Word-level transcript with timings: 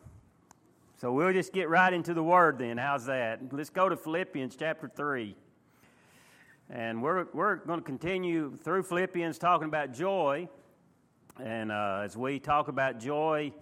so 0.96 1.12
we'll 1.12 1.32
just 1.32 1.52
get 1.52 1.68
right 1.68 1.92
into 1.92 2.14
the 2.14 2.22
word 2.22 2.58
then. 2.58 2.76
How's 2.78 3.06
that? 3.06 3.40
Let's 3.52 3.70
go 3.70 3.88
to 3.88 3.96
Philippians 3.96 4.56
chapter 4.56 4.90
3. 4.94 5.36
And 6.70 7.02
we're, 7.02 7.26
we're 7.32 7.56
going 7.56 7.78
to 7.78 7.84
continue 7.84 8.56
through 8.62 8.82
Philippians 8.82 9.38
talking 9.38 9.68
about 9.68 9.94
joy. 9.94 10.48
And 11.40 11.70
uh, 11.70 12.02
as 12.04 12.16
we 12.16 12.40
talk 12.40 12.68
about 12.68 12.98
joy, 12.98 13.52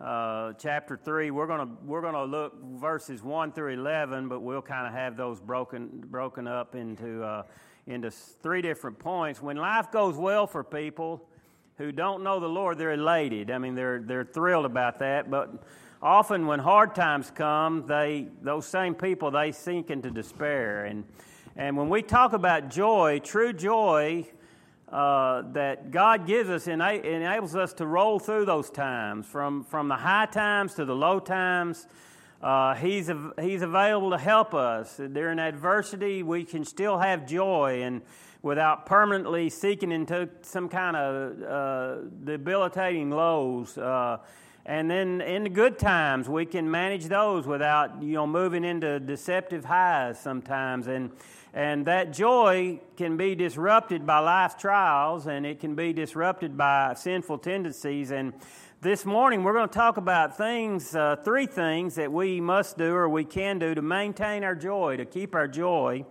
uh, 0.00 0.54
chapter 0.54 0.96
3 0.96 1.30
we're 1.30 1.46
going 1.46 1.76
we're 1.84 2.00
to 2.00 2.24
look 2.24 2.54
verses 2.76 3.22
1 3.22 3.52
through 3.52 3.74
11 3.74 4.28
but 4.28 4.40
we'll 4.40 4.62
kind 4.62 4.86
of 4.86 4.94
have 4.94 5.16
those 5.16 5.40
broken 5.40 6.02
broken 6.06 6.46
up 6.46 6.74
into 6.74 7.22
uh, 7.22 7.42
into 7.86 8.10
three 8.10 8.62
different 8.62 8.98
points. 8.98 9.42
When 9.42 9.56
life 9.56 9.90
goes 9.90 10.16
well 10.16 10.46
for 10.46 10.62
people 10.62 11.28
who 11.76 11.92
don't 11.92 12.22
know 12.22 12.40
the 12.40 12.48
lord 12.48 12.78
they're 12.78 12.92
elated. 12.92 13.50
I 13.50 13.58
mean 13.58 13.74
they're 13.74 14.00
they're 14.00 14.24
thrilled 14.24 14.64
about 14.64 15.00
that. 15.00 15.30
But 15.30 15.64
often 16.00 16.46
when 16.46 16.60
hard 16.60 16.94
times 16.94 17.30
come 17.30 17.86
they 17.86 18.28
those 18.42 18.66
same 18.66 18.94
people 18.94 19.30
they 19.30 19.52
sink 19.52 19.90
into 19.90 20.10
despair. 20.10 20.86
And 20.86 21.04
and 21.56 21.76
when 21.76 21.90
we 21.90 22.00
talk 22.00 22.32
about 22.32 22.70
joy 22.70 23.20
true 23.22 23.52
joy 23.52 24.26
uh, 24.92 25.42
that 25.52 25.90
God 25.90 26.26
gives 26.26 26.50
us 26.50 26.66
ena- 26.66 26.94
enables 26.94 27.54
us 27.54 27.72
to 27.74 27.86
roll 27.86 28.18
through 28.18 28.44
those 28.44 28.70
times, 28.70 29.26
from, 29.26 29.64
from 29.64 29.88
the 29.88 29.96
high 29.96 30.26
times 30.26 30.74
to 30.74 30.84
the 30.84 30.94
low 30.94 31.20
times. 31.20 31.86
Uh, 32.42 32.74
he's, 32.74 33.10
he's 33.40 33.62
available 33.62 34.10
to 34.10 34.18
help 34.18 34.54
us. 34.54 34.96
During 34.96 35.38
adversity, 35.38 36.22
we 36.22 36.44
can 36.44 36.64
still 36.64 36.98
have 36.98 37.26
joy 37.26 37.82
and 37.82 38.02
without 38.42 38.86
permanently 38.86 39.50
seeking 39.50 39.92
into 39.92 40.28
some 40.42 40.68
kind 40.68 40.96
of 40.96 41.42
uh, 41.42 41.96
debilitating 42.24 43.10
lows. 43.10 43.76
Uh, 43.76 44.16
and 44.66 44.90
then 44.90 45.20
in 45.20 45.44
the 45.44 45.50
good 45.50 45.78
times, 45.78 46.28
we 46.28 46.46
can 46.46 46.70
manage 46.70 47.06
those 47.06 47.46
without, 47.46 48.02
you 48.02 48.14
know, 48.14 48.26
moving 48.26 48.64
into 48.64 49.00
deceptive 49.00 49.64
highs 49.64 50.18
sometimes. 50.18 50.86
And 50.86 51.10
and 51.52 51.86
that 51.86 52.12
joy 52.12 52.80
can 52.96 53.16
be 53.16 53.34
disrupted 53.34 54.06
by 54.06 54.18
life 54.20 54.56
trials 54.56 55.26
and 55.26 55.44
it 55.44 55.58
can 55.58 55.74
be 55.74 55.92
disrupted 55.92 56.56
by 56.56 56.94
sinful 56.94 57.38
tendencies. 57.38 58.12
And 58.12 58.32
this 58.80 59.04
morning 59.04 59.42
we're 59.42 59.52
going 59.52 59.68
to 59.68 59.74
talk 59.74 59.96
about 59.96 60.36
things, 60.36 60.94
uh, 60.94 61.16
three 61.24 61.46
things 61.46 61.96
that 61.96 62.12
we 62.12 62.40
must 62.40 62.78
do 62.78 62.94
or 62.94 63.08
we 63.08 63.24
can 63.24 63.58
do 63.58 63.74
to 63.74 63.82
maintain 63.82 64.44
our 64.44 64.54
joy, 64.54 64.96
to 64.96 65.04
keep 65.04 65.34
our 65.34 65.48
joy. 65.48 66.04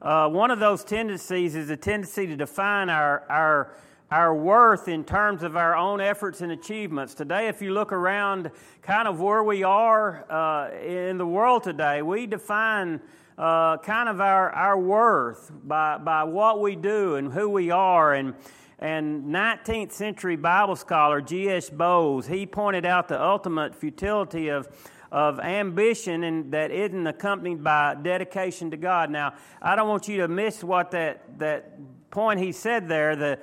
Uh, 0.00 0.28
one 0.28 0.50
of 0.50 0.58
those 0.58 0.84
tendencies 0.84 1.54
is 1.54 1.68
a 1.68 1.76
tendency 1.76 2.26
to 2.26 2.34
define 2.34 2.88
our, 2.88 3.24
our, 3.28 3.74
our 4.10 4.34
worth 4.34 4.88
in 4.88 5.04
terms 5.04 5.42
of 5.42 5.54
our 5.54 5.76
own 5.76 6.00
efforts 6.00 6.40
and 6.40 6.50
achievements. 6.50 7.14
Today, 7.14 7.48
if 7.48 7.60
you 7.60 7.72
look 7.74 7.92
around 7.92 8.50
kind 8.80 9.06
of 9.06 9.20
where 9.20 9.44
we 9.44 9.62
are 9.62 10.24
uh, 10.30 10.74
in 10.74 11.18
the 11.18 11.26
world 11.26 11.62
today, 11.62 12.00
we 12.00 12.26
define 12.26 13.00
uh, 13.38 13.78
kind 13.78 14.08
of 14.08 14.20
our, 14.20 14.50
our 14.50 14.78
worth 14.78 15.50
by, 15.64 15.98
by 15.98 16.24
what 16.24 16.60
we 16.60 16.76
do 16.76 17.16
and 17.16 17.32
who 17.32 17.48
we 17.48 17.70
are. 17.70 18.14
And, 18.14 18.34
and 18.78 19.24
19th 19.26 19.92
century 19.92 20.36
Bible 20.36 20.76
scholar 20.76 21.20
G.S. 21.20 21.70
Bowes, 21.70 22.26
he 22.26 22.46
pointed 22.46 22.84
out 22.84 23.08
the 23.08 23.22
ultimate 23.22 23.74
futility 23.74 24.48
of, 24.48 24.68
of 25.10 25.38
ambition 25.40 26.24
and 26.24 26.52
that 26.52 26.70
isn't 26.70 27.06
accompanied 27.06 27.62
by 27.62 27.94
dedication 27.94 28.70
to 28.70 28.76
God. 28.76 29.10
Now, 29.10 29.34
I 29.60 29.76
don't 29.76 29.88
want 29.88 30.08
you 30.08 30.18
to 30.18 30.28
miss 30.28 30.64
what 30.64 30.90
that, 30.90 31.38
that 31.38 31.78
point 32.10 32.40
he 32.40 32.52
said 32.52 32.88
there, 32.88 33.14
the, 33.14 33.38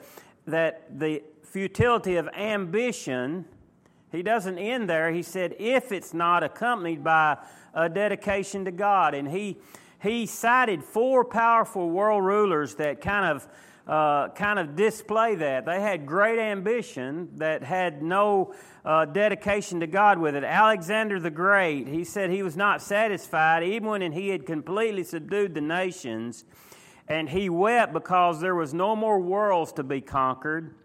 that 0.46 1.00
the 1.00 1.24
futility 1.44 2.18
of 2.18 2.28
ambition, 2.30 3.46
he 4.12 4.24
doesn't 4.24 4.58
end 4.58 4.90
there. 4.90 5.12
He 5.12 5.24
said, 5.24 5.56
if 5.60 5.92
it's 5.92 6.14
not 6.14 6.44
accompanied 6.44 7.04
by 7.04 7.38
a 7.74 7.90
dedication 7.90 8.66
to 8.66 8.72
God. 8.72 9.14
And 9.14 9.28
he, 9.28 9.58
he 10.02 10.26
cited 10.26 10.84
four 10.84 11.24
powerful 11.24 11.90
world 11.90 12.24
rulers 12.24 12.76
that 12.76 13.02
kind 13.02 13.26
of 13.26 13.48
uh, 13.88 14.30
kind 14.30 14.60
of 14.60 14.76
display 14.76 15.34
that. 15.34 15.66
They 15.66 15.82
had 15.82 16.06
great 16.06 16.38
ambition 16.38 17.30
that 17.38 17.64
had 17.64 18.04
no 18.04 18.54
uh, 18.86 19.06
dedication 19.06 19.80
to 19.80 19.88
God 19.88 20.20
with 20.20 20.36
it. 20.36 20.44
Alexander 20.44 21.20
the 21.20 21.32
Great, 21.32 21.88
he 21.88 22.04
said 22.04 22.30
he 22.30 22.44
was 22.44 22.56
not 22.56 22.84
satisfied 22.84 23.64
even 23.64 23.90
when 23.90 24.12
he 24.12 24.30
had 24.30 24.46
completely 24.46 25.04
subdued 25.04 25.56
the 25.56 25.62
nations, 25.62 26.46
and 27.08 27.30
he 27.30 27.50
wept 27.50 27.92
because 27.92 28.40
there 28.40 28.54
was 28.54 28.76
no 28.76 28.96
more 28.96 29.20
worlds 29.20 29.72
to 29.74 29.84
be 29.84 30.02
conquered. 30.02 30.76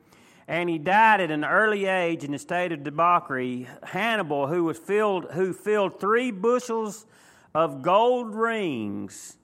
And 0.46 0.68
he 0.68 0.78
died 0.78 1.20
at 1.20 1.30
an 1.30 1.44
early 1.44 1.86
age 1.86 2.22
in 2.22 2.34
a 2.34 2.38
state 2.38 2.72
of 2.72 2.84
debauchery. 2.84 3.68
Hannibal, 3.82 4.46
who 4.46 4.64
was 4.64 4.78
filled, 4.78 5.32
who 5.32 5.52
filled 5.52 5.98
three 5.98 6.30
bushels 6.30 7.06
of 7.54 7.82
gold 7.82 8.34
rings 8.34 9.36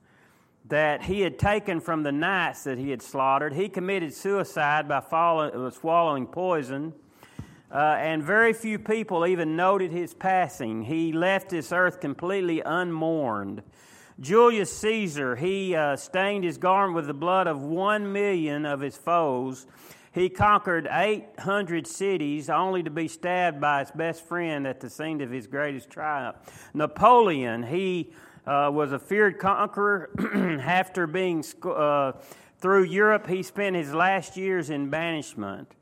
that 0.68 1.02
he 1.02 1.20
had 1.20 1.38
taken 1.38 1.80
from 1.80 2.02
the 2.02 2.12
knights 2.12 2.64
that 2.64 2.78
he 2.78 2.90
had 2.90 3.02
slaughtered. 3.02 3.52
He 3.54 3.68
committed 3.68 4.12
suicide 4.12 4.88
by 4.88 4.98
uh, 4.98 5.70
swallowing 5.70 6.26
poison. 6.26 6.92
Uh, 7.72 7.96
and 7.98 8.22
very 8.22 8.52
few 8.52 8.78
people 8.78 9.24
even 9.26 9.54
noted 9.54 9.92
his 9.92 10.12
passing. 10.12 10.82
He 10.82 11.12
left 11.12 11.50
this 11.50 11.72
earth 11.72 12.00
completely 12.00 12.60
unmourned. 12.60 13.62
Julius 14.20 14.76
Caesar, 14.78 15.36
he 15.36 15.74
uh, 15.74 15.96
stained 15.96 16.44
his 16.44 16.58
garment 16.58 16.96
with 16.96 17.06
the 17.06 17.14
blood 17.14 17.46
of 17.46 17.62
one 17.62 18.12
million 18.12 18.66
of 18.66 18.80
his 18.80 18.96
foes. 18.96 19.66
He 20.12 20.28
conquered 20.28 20.88
800 20.90 21.86
cities 21.86 22.50
only 22.50 22.82
to 22.82 22.90
be 22.90 23.06
stabbed 23.06 23.60
by 23.60 23.80
his 23.80 23.92
best 23.92 24.24
friend 24.24 24.66
at 24.66 24.80
the 24.80 24.90
scene 24.90 25.20
of 25.20 25.30
his 25.30 25.46
greatest 25.46 25.88
triumph. 25.88 26.36
Napoleon, 26.74 27.62
he 27.62 28.12
uh, 28.44 28.70
was 28.72 28.92
a 28.92 28.98
feared 28.98 29.38
conqueror. 29.38 30.10
After 30.62 31.06
being 31.06 31.44
uh, 31.62 32.12
through 32.58 32.84
Europe, 32.84 33.28
he 33.28 33.44
spent 33.44 33.76
his 33.76 33.94
last 33.94 34.36
years 34.36 34.68
in 34.68 34.90
banishment. 34.90 35.72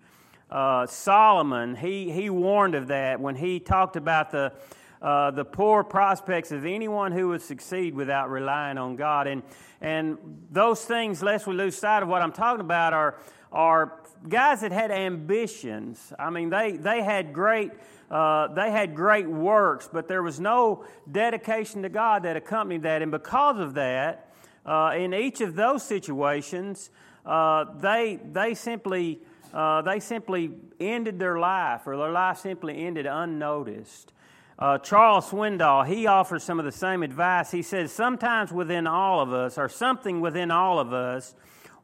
Uh, 0.51 0.87
Solomon, 0.87 1.77
he, 1.77 2.11
he 2.11 2.29
warned 2.29 2.75
of 2.75 2.89
that 2.89 3.21
when 3.21 3.35
he 3.35 3.59
talked 3.61 3.97
about 3.97 4.31
the, 4.31 4.53
uh, 5.01 5.31
the 5.31 5.45
poor 5.45 5.83
prospects 5.83 6.53
of 6.53 6.67
anyone 6.67 7.13
who 7.13 7.29
would 7.29 7.43
succeed 7.43 7.95
without 7.95 8.31
relying 8.31 8.77
on 8.77 8.97
God. 8.97 9.27
And, 9.27 9.43
and 9.81 10.19
those 10.51 10.85
things, 10.85 11.23
lest 11.23 11.47
we 11.47 11.55
lose 11.55 11.77
sight 11.77 12.03
of 12.03 12.09
what 12.11 12.21
I'm 12.21 12.33
talking 12.33 12.61
about, 12.61 12.93
are, 12.93 13.19
are 13.53 14.01
guys 14.27 14.63
that 14.63 14.73
had 14.73 14.91
ambitions. 14.91 16.13
I 16.19 16.31
mean, 16.31 16.51
they, 16.51 16.77
they 16.77 17.03
had 17.03 17.33
great. 17.33 17.73
Uh, 18.11 18.49
they 18.49 18.71
had 18.71 18.95
great 18.97 19.29
works, 19.29 19.89
but 19.93 20.09
there 20.09 20.23
was 20.23 20.41
no 20.41 20.87
dedication 21.11 21.83
to 21.83 21.91
God 21.91 22.23
that 22.23 22.37
accompanied 22.37 22.83
that. 22.85 23.03
And 23.03 23.11
because 23.11 23.59
of 23.59 23.75
that, 23.75 24.33
uh, 24.65 24.93
in 24.97 25.13
each 25.13 25.43
of 25.43 25.55
those 25.55 25.83
situations, 25.83 26.89
uh, 27.27 27.67
they, 27.81 28.19
they, 28.33 28.55
simply, 28.55 29.21
uh, 29.53 29.83
they 29.83 30.01
simply 30.01 30.53
ended 30.81 31.19
their 31.19 31.39
life, 31.39 31.87
or 31.87 31.99
their 31.99 32.11
life 32.11 32.39
simply 32.39 32.87
ended 32.87 33.05
unnoticed. 33.05 34.13
Uh, 34.59 34.79
Charles 34.79 35.31
Swindoll, 35.31 35.87
he 35.87 36.07
offers 36.07 36.43
some 36.43 36.59
of 36.59 36.65
the 36.65 36.73
same 36.73 37.03
advice. 37.03 37.51
He 37.51 37.63
says, 37.63 37.93
Sometimes 37.93 38.53
within 38.53 38.87
all 38.87 39.21
of 39.21 39.33
us, 39.33 39.57
or 39.57 39.69
something 39.69 40.21
within 40.21 40.51
all 40.51 40.81
of 40.81 40.93
us, 40.93 41.35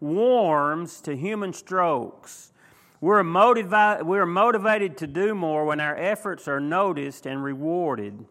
warms 0.01 1.01
to 1.03 1.17
human 1.17 1.53
strokes. 1.53 2.53
We're, 3.01 3.23
motivi- 3.23 4.03
we're 4.03 4.27
motivated 4.27 4.97
to 4.99 5.07
do 5.07 5.35
more 5.35 5.65
when 5.65 5.81
our 5.81 5.97
efforts 5.97 6.49
are 6.49 6.61
noticed 6.61 7.27
and 7.27 7.43
rewarded. 7.43 8.25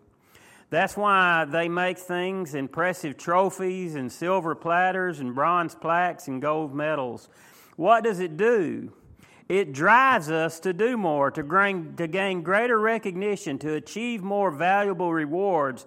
That's 0.70 0.98
why 0.98 1.46
they 1.46 1.70
make 1.70 2.00
things 2.00 2.56
impressive 2.56 3.16
trophies 3.16 3.94
and 3.94 4.12
silver 4.12 4.56
platters 4.56 5.20
and 5.20 5.36
bronze 5.36 5.76
plaques 5.76 6.28
and 6.28 6.42
gold 6.42 6.74
medals. 6.74 7.30
What 7.76 8.04
does 8.04 8.20
it 8.20 8.38
do? 8.38 8.92
It 9.48 9.74
drives 9.74 10.32
us 10.32 10.60
to 10.62 10.74
do 10.74 10.98
more, 10.98 11.30
to 11.30 11.44
gain, 11.44 11.96
to 11.98 12.08
gain 12.08 12.42
greater 12.42 12.80
recognition, 12.80 13.60
to 13.60 13.76
achieve 13.76 14.24
more 14.24 14.50
valuable 14.50 15.14
rewards, 15.14 15.86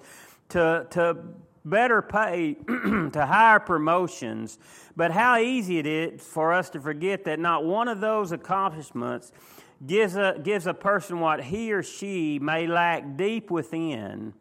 to, 0.50 0.86
to 0.90 1.16
better 1.64 2.00
pay, 2.00 2.54
to 2.66 3.26
higher 3.26 3.58
promotions. 3.58 4.58
But 4.96 5.10
how 5.10 5.38
easy 5.38 5.78
it 5.78 5.86
is 5.86 6.22
for 6.22 6.54
us 6.54 6.70
to 6.70 6.80
forget 6.80 7.24
that 7.24 7.38
not 7.38 7.64
one 7.64 7.86
of 7.86 8.00
those 8.00 8.32
accomplishments 8.32 9.30
gives 9.86 10.16
a, 10.16 10.40
gives 10.42 10.66
a 10.66 10.72
person 10.72 11.20
what 11.20 11.44
he 11.44 11.72
or 11.72 11.82
she 11.82 12.38
may 12.38 12.66
lack 12.66 13.16
deep 13.16 13.50
within. 13.50 14.32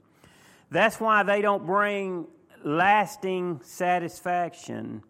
That's 0.72 1.00
why 1.00 1.24
they 1.24 1.42
don't 1.42 1.66
bring 1.66 2.28
lasting 2.64 3.60
satisfaction. 3.64 5.04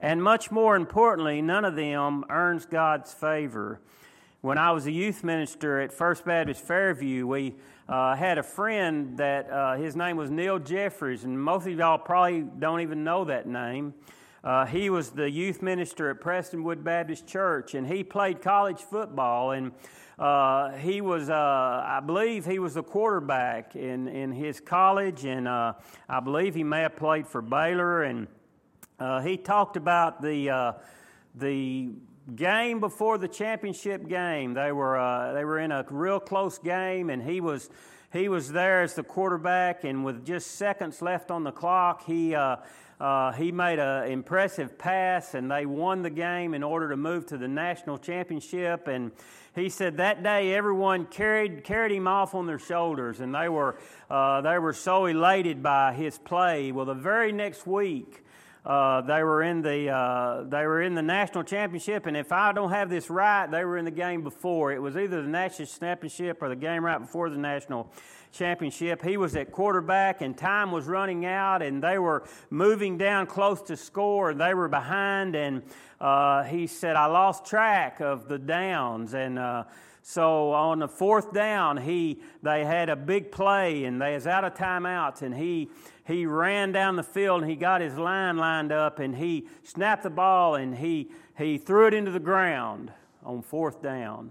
And 0.00 0.22
much 0.22 0.50
more 0.50 0.76
importantly, 0.76 1.42
none 1.42 1.64
of 1.64 1.74
them 1.76 2.24
earns 2.30 2.64
God's 2.66 3.12
favor. 3.12 3.80
When 4.42 4.58
I 4.58 4.70
was 4.72 4.86
a 4.86 4.92
youth 4.92 5.24
minister 5.24 5.80
at 5.80 5.92
First 5.92 6.24
Baptist 6.24 6.60
Fairview, 6.62 7.26
we 7.26 7.54
uh, 7.88 8.14
had 8.14 8.38
a 8.38 8.42
friend 8.42 9.16
that 9.16 9.50
uh, 9.50 9.74
his 9.76 9.96
name 9.96 10.16
was 10.16 10.30
Neil 10.30 10.58
Jeffries, 10.58 11.24
and 11.24 11.42
most 11.42 11.66
of 11.66 11.76
y'all 11.76 11.98
probably 11.98 12.42
don't 12.42 12.80
even 12.80 13.02
know 13.02 13.24
that 13.24 13.46
name. 13.46 13.94
Uh, 14.44 14.66
he 14.66 14.90
was 14.90 15.10
the 15.10 15.30
youth 15.30 15.62
minister 15.62 16.10
at 16.10 16.20
Prestonwood 16.20 16.84
Baptist 16.84 17.26
Church, 17.26 17.74
and 17.74 17.86
he 17.86 18.04
played 18.04 18.42
college 18.42 18.80
football. 18.80 19.52
And 19.52 19.72
uh, 20.18 20.72
he 20.72 21.00
was, 21.00 21.30
uh, 21.30 21.34
I 21.34 22.02
believe, 22.04 22.44
he 22.44 22.58
was 22.58 22.76
a 22.76 22.82
quarterback 22.82 23.74
in, 23.74 24.06
in 24.06 24.32
his 24.32 24.60
college, 24.60 25.24
and 25.24 25.48
uh, 25.48 25.72
I 26.10 26.20
believe 26.20 26.54
he 26.54 26.62
may 26.62 26.82
have 26.82 26.94
played 26.94 27.26
for 27.26 27.40
Baylor. 27.40 28.02
And 28.02 28.28
uh, 29.00 29.22
he 29.22 29.38
talked 29.38 29.78
about 29.78 30.20
the 30.20 30.50
uh, 30.50 30.72
the 31.34 31.92
game 32.36 32.80
before 32.80 33.16
the 33.16 33.28
championship 33.28 34.06
game. 34.06 34.52
They 34.52 34.72
were 34.72 35.32
they 35.34 35.46
were 35.46 35.58
in 35.58 35.72
a 35.72 35.86
real 35.88 36.20
close 36.20 36.58
game, 36.58 37.08
and 37.08 37.22
he 37.22 37.40
was 37.40 37.70
he 38.12 38.28
was 38.28 38.52
there 38.52 38.82
as 38.82 38.94
the 38.94 39.04
quarterback, 39.04 39.84
and 39.84 40.04
with 40.04 40.24
just 40.26 40.52
seconds 40.52 41.00
left 41.00 41.30
on 41.30 41.44
the 41.44 41.50
clock, 41.50 42.04
he 42.04 42.36
uh, 43.00 43.32
he 43.32 43.52
made 43.52 43.78
an 43.78 44.10
impressive 44.10 44.78
pass, 44.78 45.34
and 45.34 45.50
they 45.50 45.66
won 45.66 46.02
the 46.02 46.10
game 46.10 46.54
in 46.54 46.62
order 46.62 46.88
to 46.90 46.96
move 46.96 47.26
to 47.26 47.36
the 47.36 47.48
national 47.48 47.98
championship. 47.98 48.86
And 48.88 49.12
he 49.54 49.68
said 49.68 49.96
that 49.98 50.22
day 50.22 50.54
everyone 50.54 51.06
carried 51.06 51.64
carried 51.64 51.92
him 51.92 52.08
off 52.08 52.34
on 52.34 52.46
their 52.46 52.58
shoulders, 52.58 53.20
and 53.20 53.34
they 53.34 53.48
were 53.48 53.78
uh, 54.10 54.40
they 54.40 54.58
were 54.58 54.72
so 54.72 55.06
elated 55.06 55.62
by 55.62 55.92
his 55.92 56.18
play. 56.18 56.72
Well, 56.72 56.86
the 56.86 56.94
very 56.94 57.32
next 57.32 57.66
week. 57.66 58.23
Uh, 58.64 59.02
they 59.02 59.22
were 59.22 59.42
in 59.42 59.60
the 59.60 59.90
uh, 59.90 60.42
they 60.44 60.64
were 60.66 60.80
in 60.80 60.94
the 60.94 61.02
national 61.02 61.44
championship, 61.44 62.06
and 62.06 62.16
if 62.16 62.32
I 62.32 62.52
don't 62.52 62.70
have 62.70 62.88
this 62.88 63.10
right, 63.10 63.46
they 63.46 63.62
were 63.62 63.76
in 63.76 63.84
the 63.84 63.90
game 63.90 64.22
before. 64.22 64.72
It 64.72 64.80
was 64.80 64.96
either 64.96 65.20
the 65.20 65.28
national 65.28 65.68
championship 65.68 66.40
or 66.40 66.48
the 66.48 66.56
game 66.56 66.82
right 66.82 66.98
before 66.98 67.28
the 67.28 67.36
national 67.36 67.92
championship. 68.32 69.02
He 69.02 69.18
was 69.18 69.36
at 69.36 69.52
quarterback, 69.52 70.22
and 70.22 70.36
time 70.36 70.72
was 70.72 70.86
running 70.86 71.26
out, 71.26 71.60
and 71.62 71.82
they 71.82 71.98
were 71.98 72.24
moving 72.48 72.96
down 72.96 73.26
close 73.26 73.60
to 73.62 73.76
score, 73.76 74.30
and 74.30 74.40
they 74.40 74.54
were 74.54 74.68
behind. 74.68 75.36
And 75.36 75.62
uh, 76.00 76.44
he 76.44 76.66
said, 76.66 76.96
I 76.96 77.06
lost 77.06 77.44
track 77.44 78.00
of 78.00 78.28
the 78.28 78.38
downs. 78.38 79.14
And 79.14 79.38
uh, 79.38 79.64
so 80.06 80.52
on 80.52 80.78
the 80.78 80.88
fourth 80.88 81.32
down, 81.32 81.78
he 81.78 82.20
they 82.42 82.64
had 82.64 82.88
a 82.88 82.96
big 82.96 83.32
play, 83.32 83.84
and 83.84 84.00
they 84.00 84.14
was 84.14 84.26
out 84.26 84.44
of 84.44 84.54
timeouts, 84.54 85.22
and 85.22 85.34
he 85.34 85.70
he 86.06 86.26
ran 86.26 86.70
down 86.70 86.96
the 86.96 87.02
field 87.02 87.40
and 87.40 87.50
he 87.50 87.56
got 87.56 87.80
his 87.80 87.96
line 87.96 88.36
lined 88.36 88.70
up 88.70 88.98
and 88.98 89.16
he 89.16 89.48
snapped 89.62 90.02
the 90.02 90.10
ball 90.10 90.54
and 90.56 90.76
he 90.76 91.10
he 91.38 91.56
threw 91.56 91.86
it 91.86 91.94
into 91.94 92.10
the 92.10 92.20
ground 92.20 92.92
on 93.24 93.40
fourth 93.40 93.80
down 93.80 94.30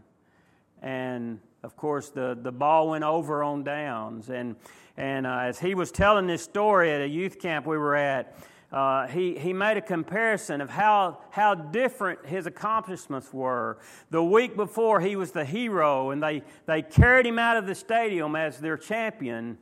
and 0.84 1.40
of 1.64 1.78
course, 1.78 2.10
the, 2.10 2.38
the 2.42 2.52
ball 2.52 2.90
went 2.90 3.06
over 3.06 3.42
on 3.42 3.64
downs. 3.64 4.30
And, 4.30 4.58
and 4.98 5.26
uh, 5.26 5.40
as 5.44 5.60
he 5.60 5.76
was 5.76 5.92
telling 5.92 6.28
this 6.28 6.44
story 6.44 6.92
at 6.92 7.02
a 7.02 7.08
youth 7.08 7.40
camp 7.40 7.66
we 7.66 7.78
were 7.78 7.96
at, 7.96 8.36
uh, 8.74 9.06
he, 9.06 9.38
he 9.38 9.54
made 9.54 9.78
a 9.78 9.81
comparison 9.81 10.60
of 10.60 10.68
how, 10.68 11.20
how 11.30 11.54
different 11.54 12.25
his 12.25 12.48
accomplishments 12.48 13.31
were. 13.31 13.78
The 14.10 14.24
week 14.24 14.56
before, 14.56 15.00
he 15.00 15.16
was 15.16 15.31
the 15.31 15.46
hero, 15.46 16.10
and 16.10 16.24
they, 16.24 16.42
they 16.66 16.81
carried 16.81 17.28
him 17.28 17.38
out 17.38 17.56
of 17.56 17.68
the 17.68 17.75
stadium 17.75 18.36
as 18.36 18.58
their 18.58 18.75
champion. 18.75 19.60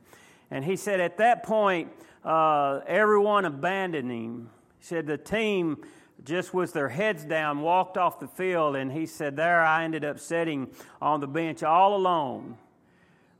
And 0.50 0.64
he 0.64 0.76
said 0.76 0.98
at 0.98 1.18
that 1.18 1.42
point, 1.42 1.92
uh, 2.24 2.80
everyone 2.86 3.44
abandoned 3.44 4.10
him. 4.10 4.50
He 4.78 4.86
said 4.86 5.06
the 5.06 5.18
team 5.18 5.84
just 6.24 6.54
was 6.54 6.72
their 6.72 6.88
heads 6.88 7.22
down, 7.26 7.60
walked 7.60 7.98
off 7.98 8.18
the 8.18 8.28
field, 8.28 8.76
and 8.76 8.90
he 8.90 9.04
said, 9.04 9.36
There 9.36 9.62
I 9.62 9.84
ended 9.84 10.06
up 10.06 10.20
sitting 10.20 10.70
on 11.02 11.20
the 11.20 11.26
bench 11.26 11.62
all 11.62 11.96
alone. 11.96 12.56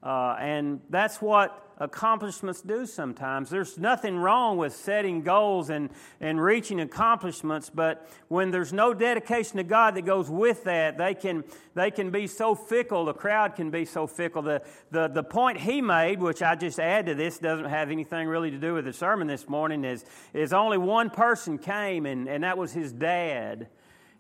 Uh, 0.02 0.36
and 0.38 0.80
that's 0.90 1.22
what 1.22 1.71
accomplishments 1.82 2.62
do 2.62 2.86
sometimes. 2.86 3.50
There's 3.50 3.76
nothing 3.76 4.16
wrong 4.16 4.56
with 4.56 4.72
setting 4.72 5.22
goals 5.22 5.68
and, 5.68 5.90
and 6.20 6.40
reaching 6.40 6.80
accomplishments, 6.80 7.70
but 7.74 8.08
when 8.28 8.52
there's 8.52 8.72
no 8.72 8.94
dedication 8.94 9.56
to 9.56 9.64
God 9.64 9.96
that 9.96 10.02
goes 10.02 10.30
with 10.30 10.62
that, 10.64 10.96
they 10.96 11.12
can, 11.12 11.42
they 11.74 11.90
can 11.90 12.10
be 12.10 12.28
so 12.28 12.54
fickle. 12.54 13.04
The 13.04 13.12
crowd 13.12 13.56
can 13.56 13.70
be 13.70 13.84
so 13.84 14.06
fickle. 14.06 14.42
The, 14.42 14.62
the, 14.92 15.08
the 15.08 15.24
point 15.24 15.58
he 15.58 15.82
made, 15.82 16.20
which 16.20 16.40
I 16.40 16.54
just 16.54 16.78
add 16.78 17.06
to 17.06 17.16
this, 17.16 17.38
doesn't 17.38 17.66
have 17.68 17.90
anything 17.90 18.28
really 18.28 18.52
to 18.52 18.58
do 18.58 18.74
with 18.74 18.84
the 18.84 18.92
sermon 18.92 19.26
this 19.26 19.48
morning, 19.48 19.84
is, 19.84 20.04
is 20.32 20.52
only 20.52 20.78
one 20.78 21.10
person 21.10 21.58
came, 21.58 22.06
and, 22.06 22.28
and 22.28 22.44
that 22.44 22.56
was 22.56 22.72
his 22.72 22.92
dad. 22.92 23.66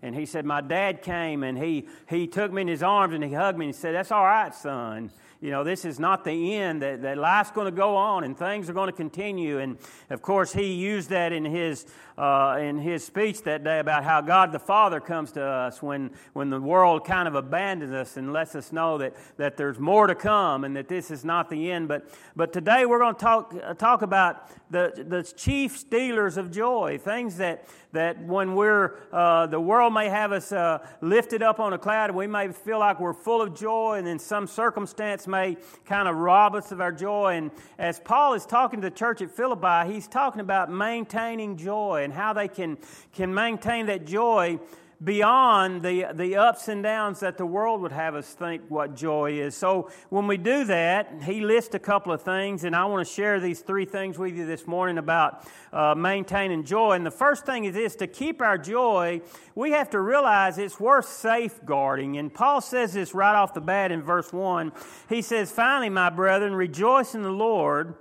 And 0.04 0.16
he 0.16 0.26
said, 0.26 0.44
My 0.44 0.60
dad 0.60 1.02
came 1.02 1.44
and 1.44 1.56
he, 1.56 1.86
he 2.08 2.26
took 2.26 2.52
me 2.52 2.62
in 2.62 2.66
his 2.66 2.82
arms 2.82 3.14
and 3.14 3.22
he 3.22 3.32
hugged 3.32 3.56
me 3.56 3.66
and 3.66 3.74
he 3.74 3.80
said, 3.80 3.94
That's 3.94 4.10
all 4.10 4.24
right, 4.24 4.52
son 4.52 5.12
you 5.42 5.50
know, 5.50 5.64
this 5.64 5.84
is 5.84 5.98
not 5.98 6.24
the 6.24 6.54
end, 6.54 6.82
that, 6.82 7.02
that 7.02 7.18
life's 7.18 7.50
going 7.50 7.64
to 7.64 7.76
go 7.76 7.96
on 7.96 8.22
and 8.22 8.38
things 8.38 8.70
are 8.70 8.72
going 8.72 8.86
to 8.86 8.96
continue. 8.96 9.58
And 9.58 9.76
of 10.08 10.22
course, 10.22 10.52
he 10.52 10.72
used 10.72 11.10
that 11.10 11.32
in 11.32 11.44
his, 11.44 11.84
uh, 12.18 12.58
in 12.60 12.78
his 12.78 13.04
speech 13.04 13.42
that 13.42 13.64
day 13.64 13.78
about 13.78 14.04
how 14.04 14.20
God 14.20 14.52
the 14.52 14.58
Father 14.58 15.00
comes 15.00 15.32
to 15.32 15.42
us 15.42 15.82
when, 15.82 16.10
when 16.32 16.50
the 16.50 16.60
world 16.60 17.04
kind 17.06 17.26
of 17.26 17.34
abandons 17.34 17.92
us 17.92 18.16
and 18.16 18.32
lets 18.32 18.54
us 18.54 18.72
know 18.72 18.98
that, 18.98 19.14
that 19.36 19.56
there's 19.56 19.78
more 19.78 20.06
to 20.06 20.14
come 20.14 20.64
and 20.64 20.76
that 20.76 20.88
this 20.88 21.10
is 21.10 21.24
not 21.24 21.48
the 21.50 21.70
end. 21.70 21.88
But, 21.88 22.08
but 22.36 22.52
today 22.52 22.86
we're 22.86 22.98
going 22.98 23.14
to 23.14 23.20
talk, 23.20 23.54
uh, 23.62 23.74
talk 23.74 24.02
about 24.02 24.48
the, 24.70 25.04
the 25.06 25.22
chief 25.22 25.76
stealers 25.76 26.36
of 26.36 26.50
joy, 26.50 26.98
things 26.98 27.36
that, 27.36 27.68
that 27.92 28.22
when 28.24 28.54
we're, 28.54 28.96
uh, 29.12 29.46
the 29.46 29.60
world 29.60 29.92
may 29.92 30.08
have 30.08 30.32
us 30.32 30.50
uh, 30.50 30.78
lifted 31.02 31.42
up 31.42 31.60
on 31.60 31.74
a 31.74 31.78
cloud, 31.78 32.10
and 32.10 32.16
we 32.16 32.26
may 32.26 32.48
feel 32.48 32.78
like 32.78 32.98
we're 32.98 33.12
full 33.12 33.42
of 33.42 33.54
joy, 33.54 33.96
and 33.98 34.06
then 34.06 34.18
some 34.18 34.46
circumstance 34.46 35.26
may 35.26 35.56
kind 35.84 36.08
of 36.08 36.16
rob 36.16 36.54
us 36.54 36.72
of 36.72 36.80
our 36.80 36.92
joy. 36.92 37.36
And 37.36 37.50
as 37.78 38.00
Paul 38.00 38.34
is 38.34 38.46
talking 38.46 38.80
to 38.80 38.88
the 38.88 38.96
church 38.96 39.20
at 39.20 39.30
Philippi, 39.30 39.92
he's 39.92 40.08
talking 40.08 40.40
about 40.40 40.70
maintaining 40.70 41.56
joy 41.56 42.02
and 42.02 42.11
how 42.12 42.32
they 42.32 42.48
can, 42.48 42.78
can 43.12 43.34
maintain 43.34 43.86
that 43.86 44.06
joy 44.06 44.58
beyond 45.02 45.82
the, 45.82 46.06
the 46.14 46.36
ups 46.36 46.68
and 46.68 46.82
downs 46.82 47.20
that 47.20 47.36
the 47.36 47.46
world 47.46 47.80
would 47.80 47.92
have 47.92 48.14
us 48.14 48.28
think 48.34 48.62
what 48.68 48.94
joy 48.94 49.32
is. 49.32 49.56
So 49.56 49.90
when 50.10 50.26
we 50.26 50.36
do 50.36 50.64
that, 50.64 51.12
he 51.24 51.40
lists 51.40 51.74
a 51.74 51.78
couple 51.78 52.12
of 52.12 52.22
things, 52.22 52.64
and 52.64 52.76
I 52.76 52.84
want 52.84 53.06
to 53.06 53.12
share 53.12 53.40
these 53.40 53.60
three 53.60 53.84
things 53.84 54.18
with 54.18 54.36
you 54.36 54.46
this 54.46 54.66
morning 54.66 54.98
about 54.98 55.44
uh, 55.72 55.94
maintaining 55.96 56.64
joy. 56.64 56.92
And 56.92 57.04
the 57.04 57.10
first 57.10 57.44
thing 57.44 57.64
is 57.64 57.74
this 57.74 57.96
to 57.96 58.06
keep 58.06 58.40
our 58.40 58.56
joy, 58.56 59.22
we 59.54 59.72
have 59.72 59.90
to 59.90 60.00
realize 60.00 60.58
it's 60.58 60.78
worth 60.78 61.08
safeguarding. 61.08 62.18
And 62.18 62.32
Paul 62.32 62.60
says 62.60 62.92
this 62.92 63.12
right 63.12 63.34
off 63.34 63.54
the 63.54 63.60
bat 63.60 63.90
in 63.90 64.02
verse 64.02 64.32
1. 64.32 64.72
He 65.08 65.22
says, 65.22 65.50
Finally, 65.50 65.90
my 65.90 66.10
brethren, 66.10 66.54
rejoice 66.54 67.14
in 67.14 67.22
the 67.22 67.30
Lord. 67.30 67.94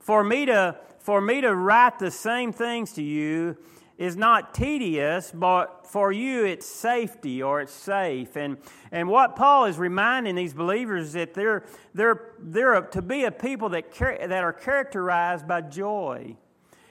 For 0.00 0.24
me 0.24 0.46
to, 0.46 0.76
for 1.10 1.20
me 1.20 1.40
to 1.40 1.52
write 1.52 1.98
the 1.98 2.08
same 2.08 2.52
things 2.52 2.92
to 2.92 3.02
you 3.02 3.56
is 3.98 4.16
not 4.16 4.54
tedious, 4.54 5.32
but 5.34 5.84
for 5.88 6.12
you 6.12 6.44
it's 6.44 6.64
safety 6.64 7.42
or 7.42 7.60
it's 7.60 7.72
safe. 7.72 8.36
And, 8.36 8.58
and 8.92 9.08
what 9.08 9.34
Paul 9.34 9.64
is 9.64 9.76
reminding 9.76 10.36
these 10.36 10.54
believers 10.54 11.08
is 11.08 11.12
that 11.14 11.34
they're, 11.34 11.64
they're, 11.94 12.34
they're 12.38 12.80
to 12.82 13.02
be 13.02 13.24
a 13.24 13.32
people 13.32 13.70
that, 13.70 13.92
that 13.92 14.44
are 14.44 14.52
characterized 14.52 15.48
by 15.48 15.62
joy. 15.62 16.36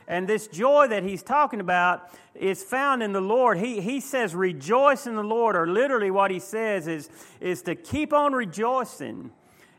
And 0.05 0.27
this 0.27 0.47
joy 0.47 0.89
that 0.89 1.03
he's 1.03 1.23
talking 1.23 1.61
about 1.61 2.11
is 2.35 2.61
found 2.61 3.01
in 3.01 3.13
the 3.13 3.21
Lord. 3.21 3.57
He, 3.57 3.79
he 3.79 4.01
says, 4.01 4.35
rejoice 4.35 5.07
in 5.07 5.15
the 5.15 5.23
Lord, 5.23 5.55
or 5.55 5.65
literally 5.65 6.11
what 6.11 6.29
he 6.29 6.39
says 6.39 6.89
is, 6.89 7.09
is 7.39 7.61
to 7.61 7.73
keep 7.73 8.11
on 8.11 8.33
rejoicing. 8.33 9.31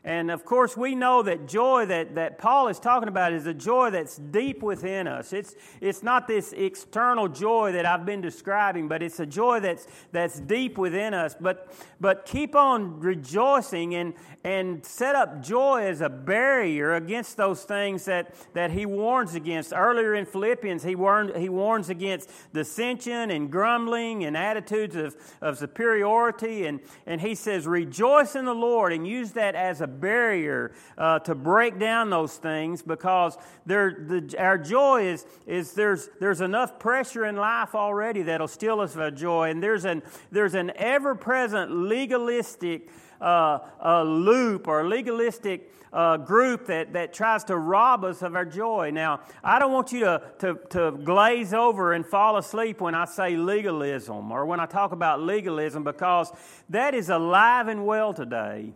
And 0.02 0.30
of 0.30 0.46
course, 0.46 0.78
we 0.78 0.94
know 0.94 1.22
that 1.22 1.46
joy 1.46 1.84
that, 1.86 2.14
that 2.14 2.38
Paul 2.38 2.68
is 2.68 2.80
talking 2.80 3.08
about 3.08 3.34
is 3.34 3.46
a 3.46 3.52
joy 3.52 3.90
that's 3.90 4.16
deep 4.16 4.62
within 4.62 5.06
us. 5.06 5.34
It's, 5.34 5.54
it's 5.82 6.02
not 6.02 6.26
this 6.26 6.54
external 6.54 7.28
joy 7.28 7.72
that 7.72 7.84
I've 7.84 8.06
been 8.06 8.22
describing, 8.22 8.88
but 8.88 9.02
it's 9.02 9.20
a 9.20 9.26
joy 9.26 9.60
that's, 9.60 9.86
that's 10.10 10.40
deep 10.40 10.78
within 10.78 11.12
us. 11.12 11.36
But, 11.38 11.74
but 12.00 12.24
keep 12.24 12.56
on 12.56 12.98
rejoicing 13.00 13.94
and, 13.94 14.14
and 14.42 14.82
set 14.86 15.16
up 15.16 15.42
joy 15.42 15.82
as 15.82 16.00
a 16.00 16.08
barrier 16.08 16.94
against 16.94 17.36
those 17.36 17.64
things 17.64 18.06
that, 18.06 18.34
that 18.54 18.70
he 18.70 18.86
warns 18.86 19.34
against. 19.34 19.74
Earlier 19.74 20.14
in 20.14 20.24
Philippians, 20.24 20.82
he, 20.82 20.94
warned, 20.94 21.36
he 21.36 21.50
warns 21.50 21.90
against 21.90 22.30
dissension 22.54 23.30
and 23.30 23.52
grumbling 23.52 24.24
and 24.24 24.34
attitudes 24.34 24.96
of, 24.96 25.14
of 25.42 25.58
superiority. 25.58 26.64
And, 26.64 26.80
and 27.04 27.20
he 27.20 27.34
says, 27.34 27.66
Rejoice 27.66 28.34
in 28.34 28.46
the 28.46 28.54
Lord 28.54 28.94
and 28.94 29.06
use 29.06 29.32
that 29.32 29.54
as 29.54 29.82
a 29.82 29.89
barrier 29.90 30.72
uh, 30.96 31.18
to 31.20 31.34
break 31.34 31.78
down 31.78 32.08
those 32.10 32.36
things 32.36 32.82
because 32.82 33.36
the, 33.66 34.34
our 34.38 34.56
joy 34.56 35.08
is, 35.08 35.26
is 35.46 35.72
there's, 35.72 36.08
there's 36.20 36.40
enough 36.40 36.78
pressure 36.78 37.26
in 37.26 37.36
life 37.36 37.74
already 37.74 38.22
that'll 38.22 38.48
steal 38.48 38.80
us 38.80 38.94
of 38.94 39.00
our 39.00 39.10
joy. 39.10 39.50
And 39.50 39.62
there's 39.62 39.84
an, 39.84 40.02
there's 40.30 40.54
an 40.54 40.72
ever 40.76 41.14
present 41.14 41.70
legalistic 41.70 42.88
uh, 43.20 44.02
loop 44.04 44.66
or 44.66 44.88
legalistic 44.88 45.70
uh, 45.92 46.16
group 46.16 46.66
that, 46.66 46.92
that 46.92 47.12
tries 47.12 47.44
to 47.44 47.56
rob 47.56 48.04
us 48.04 48.22
of 48.22 48.34
our 48.36 48.44
joy. 48.44 48.90
Now, 48.92 49.20
I 49.42 49.58
don't 49.58 49.72
want 49.72 49.92
you 49.92 50.00
to, 50.00 50.22
to, 50.38 50.58
to 50.70 50.92
glaze 50.92 51.52
over 51.52 51.92
and 51.92 52.06
fall 52.06 52.36
asleep 52.36 52.80
when 52.80 52.94
I 52.94 53.04
say 53.06 53.36
legalism 53.36 54.30
or 54.30 54.46
when 54.46 54.60
I 54.60 54.66
talk 54.66 54.92
about 54.92 55.20
legalism 55.20 55.84
because 55.84 56.30
that 56.68 56.94
is 56.94 57.08
alive 57.08 57.68
and 57.68 57.86
well 57.86 58.14
today. 58.14 58.72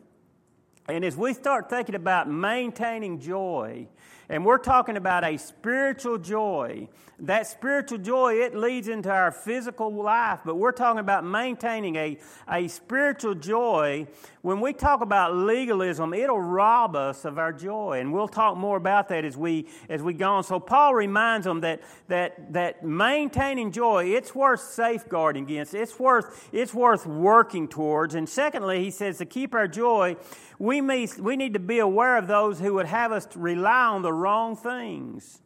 And 0.88 1.05
as 1.05 1.17
we 1.17 1.33
start 1.33 1.71
thinking 1.71 1.95
about 1.95 2.29
maintaining 2.29 3.19
joy, 3.19 3.87
and 4.28 4.45
we're 4.45 4.59
talking 4.59 4.97
about 4.97 5.25
a 5.25 5.37
spiritual 5.37 6.19
joy. 6.19 6.88
That 7.21 7.47
spiritual 7.47 7.99
joy, 7.99 8.40
it 8.40 8.57
leads 8.57 8.88
into 8.88 9.09
our 9.09 9.31
physical 9.31 9.95
life, 9.95 10.40
but 10.45 10.57
we're 10.57 10.73
talking 10.73 10.99
about 10.99 11.25
maintaining 11.25 11.95
a, 11.95 12.19
a 12.49 12.66
spiritual 12.66 13.37
joy. 13.37 14.09
When 14.43 14.61
we 14.61 14.73
talk 14.73 15.00
about 15.00 15.35
legalism, 15.35 16.12
it'll 16.12 16.40
rob 16.40 16.97
us 16.97 17.25
of 17.25 17.38
our 17.38 17.52
joy. 17.52 18.00
And 18.00 18.12
we'll 18.12 18.28
talk 18.28 18.57
more 18.57 18.76
about 18.76 19.09
that 19.11 19.25
as 19.25 19.37
we 19.37 19.69
as 19.88 20.02
we 20.02 20.12
go 20.12 20.33
on. 20.33 20.45
So 20.45 20.59
Paul 20.59 20.95
reminds 20.95 21.45
them 21.45 21.61
that 21.61 21.83
that 22.09 22.52
that 22.52 22.85
maintaining 22.85 23.71
joy, 23.71 24.07
it's 24.07 24.35
worth 24.35 24.61
safeguarding 24.61 25.45
against. 25.45 25.73
It's 25.73 25.99
worth 25.99 26.49
it's 26.52 26.75
worth 26.75 27.07
working 27.07 27.69
towards. 27.69 28.16
And 28.16 28.28
secondly, 28.28 28.83
he 28.83 28.90
says 28.90 29.19
to 29.19 29.25
keep 29.25 29.54
our 29.54 29.69
joy, 29.69 30.16
we, 30.59 30.81
may, 30.81 31.09
we 31.19 31.37
need 31.37 31.54
to 31.54 31.61
be 31.61 31.81
aware 31.81 32.16
of 32.16 32.26
those 32.26 32.61
who 32.61 32.75
would 32.75 32.87
have 32.87 33.12
us 33.12 33.26
rely 33.35 33.87
on 33.87 34.02
the 34.02 34.12
wrong 34.14 34.56
things. 34.56 35.40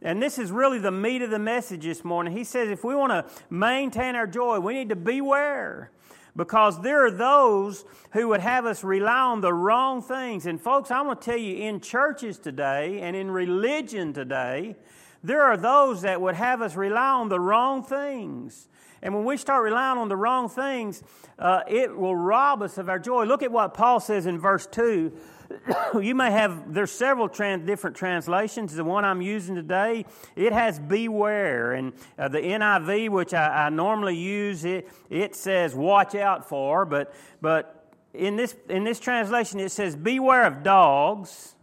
And 0.00 0.20
this 0.20 0.38
is 0.38 0.50
really 0.50 0.78
the 0.78 0.90
meat 0.90 1.22
of 1.22 1.30
the 1.30 1.38
message 1.38 1.84
this 1.84 2.04
morning. 2.04 2.36
He 2.36 2.44
says 2.44 2.68
if 2.68 2.82
we 2.82 2.94
want 2.94 3.12
to 3.12 3.24
maintain 3.50 4.16
our 4.16 4.26
joy, 4.26 4.58
we 4.58 4.74
need 4.74 4.88
to 4.88 4.96
beware 4.96 5.92
because 6.34 6.80
there 6.82 7.04
are 7.04 7.10
those 7.10 7.84
who 8.12 8.28
would 8.28 8.40
have 8.40 8.66
us 8.66 8.82
rely 8.82 9.20
on 9.20 9.40
the 9.40 9.52
wrong 9.52 10.02
things. 10.02 10.46
And, 10.46 10.60
folks, 10.60 10.90
I 10.90 11.02
want 11.02 11.20
to 11.20 11.30
tell 11.30 11.38
you 11.38 11.56
in 11.56 11.80
churches 11.80 12.38
today 12.38 13.00
and 13.00 13.14
in 13.14 13.30
religion 13.30 14.12
today, 14.12 14.76
there 15.22 15.42
are 15.42 15.56
those 15.56 16.02
that 16.02 16.20
would 16.20 16.34
have 16.34 16.62
us 16.62 16.74
rely 16.74 17.10
on 17.10 17.28
the 17.28 17.38
wrong 17.38 17.84
things. 17.84 18.68
And 19.02 19.14
when 19.14 19.24
we 19.24 19.36
start 19.36 19.64
relying 19.64 19.98
on 19.98 20.08
the 20.08 20.16
wrong 20.16 20.48
things, 20.48 21.02
uh, 21.38 21.62
it 21.66 21.96
will 21.96 22.14
rob 22.14 22.62
us 22.62 22.78
of 22.78 22.88
our 22.88 23.00
joy. 23.00 23.24
Look 23.24 23.42
at 23.42 23.50
what 23.50 23.74
Paul 23.74 23.98
says 23.98 24.26
in 24.26 24.38
verse 24.38 24.66
2. 24.66 25.12
you 26.00 26.14
may 26.14 26.30
have, 26.30 26.72
there's 26.72 26.92
several 26.92 27.28
trans, 27.28 27.66
different 27.66 27.96
translations. 27.96 28.74
The 28.74 28.84
one 28.84 29.04
I'm 29.04 29.20
using 29.20 29.56
today, 29.56 30.06
it 30.36 30.52
has 30.52 30.78
beware. 30.78 31.72
And 31.72 31.92
uh, 32.16 32.28
the 32.28 32.38
NIV, 32.38 33.08
which 33.10 33.34
I, 33.34 33.66
I 33.66 33.68
normally 33.70 34.16
use, 34.16 34.64
it, 34.64 34.88
it 35.10 35.34
says 35.34 35.74
watch 35.74 36.14
out 36.14 36.48
for. 36.48 36.84
But, 36.84 37.12
but 37.40 37.92
in, 38.14 38.36
this, 38.36 38.54
in 38.68 38.84
this 38.84 39.00
translation, 39.00 39.58
it 39.58 39.70
says 39.70 39.96
beware 39.96 40.46
of 40.46 40.62
dogs, 40.62 41.56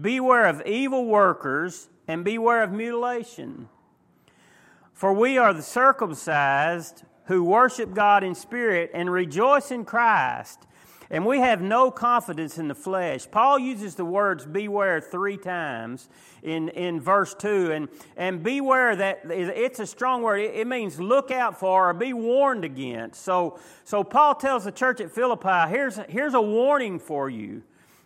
beware 0.00 0.46
of 0.46 0.62
evil 0.64 1.06
workers, 1.06 1.88
and 2.06 2.24
beware 2.24 2.62
of 2.62 2.72
mutilation. 2.72 3.68
For 4.92 5.12
we 5.12 5.38
are 5.38 5.52
the 5.52 5.62
circumcised 5.62 7.02
who 7.26 7.44
worship 7.44 7.94
God 7.94 8.24
in 8.24 8.34
spirit 8.34 8.90
and 8.94 9.10
rejoice 9.10 9.70
in 9.70 9.84
Christ, 9.84 10.66
and 11.10 11.26
we 11.26 11.40
have 11.40 11.60
no 11.60 11.90
confidence 11.90 12.56
in 12.56 12.68
the 12.68 12.74
flesh. 12.74 13.30
Paul 13.30 13.58
uses 13.58 13.96
the 13.96 14.04
words 14.04 14.46
beware 14.46 14.98
three 14.98 15.36
times 15.36 16.08
in, 16.42 16.70
in 16.70 17.00
verse 17.00 17.34
2. 17.34 17.70
And, 17.70 17.88
and 18.16 18.42
beware 18.42 18.96
that 18.96 19.20
it's 19.26 19.78
a 19.78 19.86
strong 19.86 20.22
word. 20.22 20.40
It, 20.40 20.54
it 20.54 20.66
means 20.66 20.98
look 20.98 21.30
out 21.30 21.60
for 21.60 21.90
or 21.90 21.92
be 21.92 22.14
warned 22.14 22.64
against. 22.64 23.22
So, 23.22 23.58
so 23.84 24.02
Paul 24.02 24.36
tells 24.36 24.64
the 24.64 24.72
church 24.72 25.02
at 25.02 25.10
Philippi 25.10 25.68
here's, 25.68 25.98
here's 26.08 26.32
a 26.32 26.40
warning 26.40 26.98
for 26.98 27.28
you. 27.28 27.62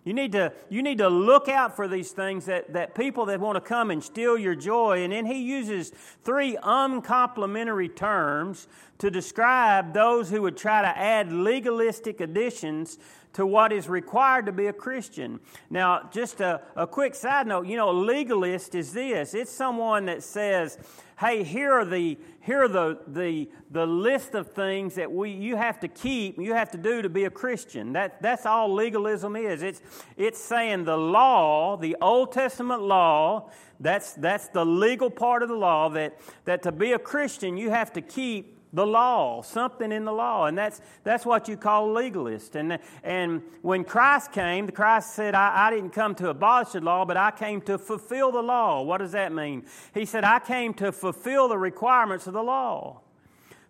You 0.06 0.14
need 0.14 0.30
to, 0.32 0.52
you 0.68 0.84
need 0.84 0.98
to 0.98 1.08
look 1.08 1.48
out 1.48 1.74
for 1.74 1.88
these 1.88 2.12
things 2.12 2.46
that, 2.46 2.72
that 2.74 2.94
people 2.94 3.26
that 3.26 3.40
want 3.40 3.56
to 3.56 3.60
come 3.60 3.90
and 3.90 4.02
steal 4.02 4.38
your 4.38 4.54
joy. 4.54 5.02
And 5.02 5.12
then 5.12 5.26
he 5.26 5.42
uses 5.42 5.90
three 6.22 6.56
uncomplimentary 6.62 7.88
terms 7.88 8.68
to 8.98 9.10
describe 9.10 9.94
those 9.94 10.30
who 10.30 10.42
would 10.42 10.56
try 10.56 10.80
to 10.80 10.96
add 10.96 11.32
legalistic 11.32 12.20
additions 12.20 13.00
to 13.32 13.44
what 13.44 13.72
is 13.72 13.88
required 13.88 14.46
to 14.46 14.52
be 14.52 14.68
a 14.68 14.72
Christian. 14.72 15.40
Now, 15.70 16.08
just 16.12 16.40
a, 16.40 16.62
a 16.76 16.86
quick 16.86 17.16
side 17.16 17.48
note 17.48 17.66
you 17.66 17.76
know, 17.76 17.90
legalist 17.90 18.76
is 18.76 18.92
this 18.92 19.34
it's 19.34 19.50
someone 19.50 20.06
that 20.06 20.22
says, 20.22 20.78
hey, 21.18 21.42
here 21.42 21.72
are 21.72 21.84
the 21.84 22.18
here 22.46 22.62
are 22.62 22.68
the, 22.68 23.00
the, 23.08 23.48
the 23.72 23.84
list 23.84 24.36
of 24.36 24.52
things 24.52 24.94
that 24.94 25.10
we 25.10 25.30
you 25.30 25.56
have 25.56 25.80
to 25.80 25.88
keep, 25.88 26.38
you 26.38 26.54
have 26.54 26.70
to 26.70 26.78
do 26.78 27.02
to 27.02 27.08
be 27.08 27.24
a 27.24 27.30
Christian. 27.30 27.92
That, 27.94 28.22
that's 28.22 28.46
all 28.46 28.72
legalism 28.72 29.34
is. 29.34 29.62
It's, 29.62 29.82
it's 30.16 30.38
saying 30.38 30.84
the 30.84 30.96
law, 30.96 31.76
the 31.76 31.96
Old 32.00 32.30
Testament 32.30 32.82
law, 32.82 33.50
that's, 33.80 34.12
that's 34.12 34.46
the 34.48 34.64
legal 34.64 35.10
part 35.10 35.42
of 35.42 35.48
the 35.48 35.56
law, 35.56 35.88
that, 35.88 36.20
that 36.44 36.62
to 36.62 36.70
be 36.70 36.92
a 36.92 37.00
Christian, 37.00 37.56
you 37.56 37.70
have 37.70 37.92
to 37.94 38.00
keep 38.00 38.55
the 38.76 38.86
law, 38.86 39.40
something 39.40 39.90
in 39.90 40.04
the 40.04 40.12
law. 40.12 40.44
And 40.44 40.56
that's, 40.56 40.82
that's 41.02 41.24
what 41.24 41.48
you 41.48 41.56
call 41.56 41.90
legalist. 41.90 42.56
And, 42.56 42.78
and 43.02 43.42
when 43.62 43.84
Christ 43.84 44.32
came, 44.32 44.68
Christ 44.68 45.14
said, 45.14 45.34
I, 45.34 45.66
I 45.66 45.70
didn't 45.70 45.90
come 45.90 46.14
to 46.16 46.28
abolish 46.28 46.72
the 46.72 46.80
law, 46.82 47.06
but 47.06 47.16
I 47.16 47.30
came 47.30 47.62
to 47.62 47.78
fulfill 47.78 48.30
the 48.32 48.42
law. 48.42 48.82
What 48.82 48.98
does 48.98 49.12
that 49.12 49.32
mean? 49.32 49.64
He 49.94 50.04
said, 50.04 50.24
I 50.24 50.40
came 50.40 50.74
to 50.74 50.92
fulfill 50.92 51.48
the 51.48 51.56
requirements 51.56 52.26
of 52.26 52.34
the 52.34 52.42
law. 52.42 53.00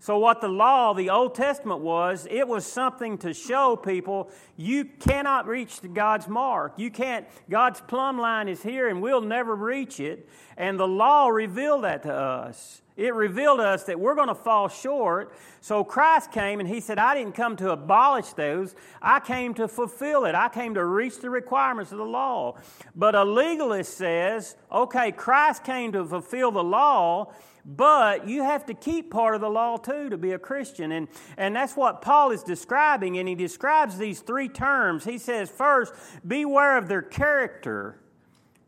So, 0.00 0.18
what 0.18 0.40
the 0.40 0.48
law, 0.48 0.92
the 0.92 1.10
Old 1.10 1.36
Testament 1.36 1.80
was, 1.80 2.26
it 2.28 2.46
was 2.46 2.66
something 2.66 3.16
to 3.18 3.32
show 3.32 3.76
people 3.76 4.30
you 4.56 4.84
cannot 4.84 5.46
reach 5.46 5.80
God's 5.94 6.28
mark. 6.28 6.74
You 6.76 6.90
can't, 6.90 7.26
God's 7.48 7.80
plumb 7.80 8.18
line 8.18 8.48
is 8.48 8.62
here 8.62 8.88
and 8.88 9.00
we'll 9.00 9.22
never 9.22 9.54
reach 9.54 10.00
it. 10.00 10.28
And 10.56 10.78
the 10.78 10.86
law 10.86 11.28
revealed 11.28 11.84
that 11.84 12.02
to 12.02 12.12
us. 12.12 12.82
It 12.96 13.14
revealed 13.14 13.60
us 13.60 13.84
that 13.84 14.00
we're 14.00 14.14
going 14.14 14.28
to 14.28 14.34
fall 14.34 14.68
short. 14.68 15.34
So 15.60 15.84
Christ 15.84 16.32
came 16.32 16.60
and 16.60 16.68
He 16.68 16.80
said, 16.80 16.98
I 16.98 17.14
didn't 17.14 17.34
come 17.34 17.56
to 17.56 17.70
abolish 17.70 18.32
those, 18.32 18.74
I 19.02 19.20
came 19.20 19.52
to 19.54 19.68
fulfill 19.68 20.24
it. 20.24 20.34
I 20.34 20.48
came 20.48 20.74
to 20.74 20.84
reach 20.84 21.20
the 21.20 21.30
requirements 21.30 21.92
of 21.92 21.98
the 21.98 22.04
law. 22.04 22.56
But 22.94 23.14
a 23.14 23.24
legalist 23.24 23.96
says, 23.96 24.56
okay, 24.72 25.12
Christ 25.12 25.64
came 25.64 25.92
to 25.92 26.04
fulfill 26.04 26.50
the 26.50 26.64
law. 26.64 27.32
But 27.68 28.28
you 28.28 28.44
have 28.44 28.64
to 28.66 28.74
keep 28.74 29.10
part 29.10 29.34
of 29.34 29.40
the 29.40 29.50
law 29.50 29.76
too 29.76 30.08
to 30.08 30.16
be 30.16 30.32
a 30.32 30.38
Christian. 30.38 30.92
And, 30.92 31.08
and 31.36 31.56
that's 31.56 31.76
what 31.76 32.00
Paul 32.00 32.30
is 32.30 32.44
describing. 32.44 33.18
And 33.18 33.28
he 33.28 33.34
describes 33.34 33.98
these 33.98 34.20
three 34.20 34.48
terms. 34.48 35.04
He 35.04 35.18
says, 35.18 35.50
first, 35.50 35.92
beware 36.24 36.78
of 36.78 36.86
their 36.86 37.02
character. 37.02 37.98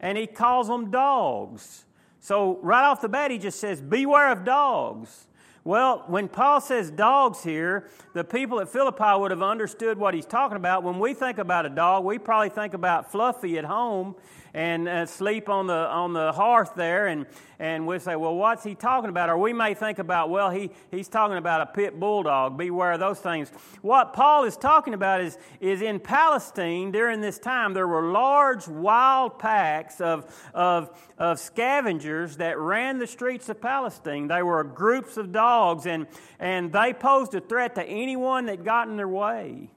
And 0.00 0.18
he 0.18 0.26
calls 0.26 0.66
them 0.66 0.90
dogs. 0.90 1.85
So, 2.21 2.59
right 2.63 2.85
off 2.85 3.01
the 3.01 3.09
bat, 3.09 3.31
he 3.31 3.39
just 3.39 3.61
says, 3.61 3.81
Beware 3.81 4.33
of 4.33 4.45
dogs. 4.45 5.27
Well, 5.65 6.05
when 6.07 6.29
Paul 6.29 6.63
says 6.63 6.91
dogs 6.91 7.43
here, 7.43 7.91
the 8.15 8.25
people 8.25 8.59
at 8.61 8.71
Philippi 8.71 9.19
would 9.19 9.31
have 9.31 9.43
understood 9.43 9.99
what 9.99 10.15
he's 10.15 10.25
talking 10.25 10.57
about. 10.57 10.83
When 10.83 10.99
we 10.99 11.13
think 11.13 11.37
about 11.37 11.67
a 11.67 11.69
dog, 11.69 12.05
we 12.05 12.19
probably 12.19 12.49
think 12.49 12.73
about 12.73 13.13
Fluffy 13.13 13.59
at 13.59 13.67
home 13.67 14.15
and 14.59 14.88
uh, 14.88 15.07
sleep 15.07 15.49
on 15.49 15.69
the, 15.69 15.73
on 15.73 16.12
the 16.12 16.33
hearth 16.33 16.73
there, 16.75 17.07
and, 17.07 17.27
and 17.61 17.87
we 17.87 17.97
say, 18.00 18.17
well, 18.17 18.35
what's 18.35 18.65
he 18.65 18.75
talking 18.75 19.09
about? 19.09 19.29
Or 19.29 19.38
we 19.38 19.53
may 19.53 19.73
think 19.73 20.00
about, 20.00 20.31
well, 20.31 20.50
he, 20.50 20.73
he's 20.91 21.07
talking 21.07 21.37
about 21.37 21.61
a 21.61 21.67
pit 21.67 22.00
bulldog. 22.00 22.59
Beware 22.59 22.91
of 22.91 22.99
those 22.99 23.21
things. 23.21 23.53
What 23.83 24.12
Paul 24.15 24.43
is 24.43 24.57
talking 24.57 24.95
about 24.95 25.21
is, 25.21 25.38
is 25.61 25.81
in 25.81 26.00
Palestine 26.00 26.91
during 26.91 27.21
this 27.21 27.38
time, 27.38 27.73
there 27.73 27.87
were 27.87 28.11
large 28.11 28.67
wild 28.67 29.38
packs 29.38 30.00
of, 30.00 30.27
of, 30.53 30.91
of 31.19 31.38
scavengers 31.38 32.38
that 32.38 32.59
ran 32.59 32.99
the 32.99 33.07
streets 33.07 33.49
of 33.49 33.61
Palestine. 33.61 34.27
They 34.27 34.43
were 34.43 34.65
groups 34.65 35.17
of 35.17 35.31
dogs, 35.31 35.87
and, 35.87 36.09
and 36.41 36.73
they 36.73 36.93
posed 36.95 37.33
a 37.37 37.41
threat 37.41 37.77
to 37.77 37.85
anyone 37.85 38.47
that 38.47 38.65
got 38.65 38.88
in 38.88 38.97
their 38.97 39.07
way. 39.07 39.71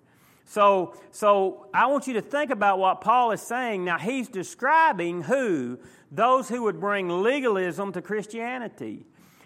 So, 0.51 0.95
so 1.11 1.67
I 1.73 1.87
want 1.87 2.07
you 2.07 2.13
to 2.15 2.21
think 2.21 2.51
about 2.51 2.77
what 2.77 2.99
Paul 2.99 3.31
is 3.31 3.41
saying. 3.41 3.85
Now, 3.85 3.97
he's 3.97 4.27
describing 4.27 5.21
who? 5.21 5.79
Those 6.11 6.49
who 6.49 6.63
would 6.63 6.77
bring 6.77 7.07
legalism 7.07 7.93
to 7.93 8.01
Christianity. 8.01 9.05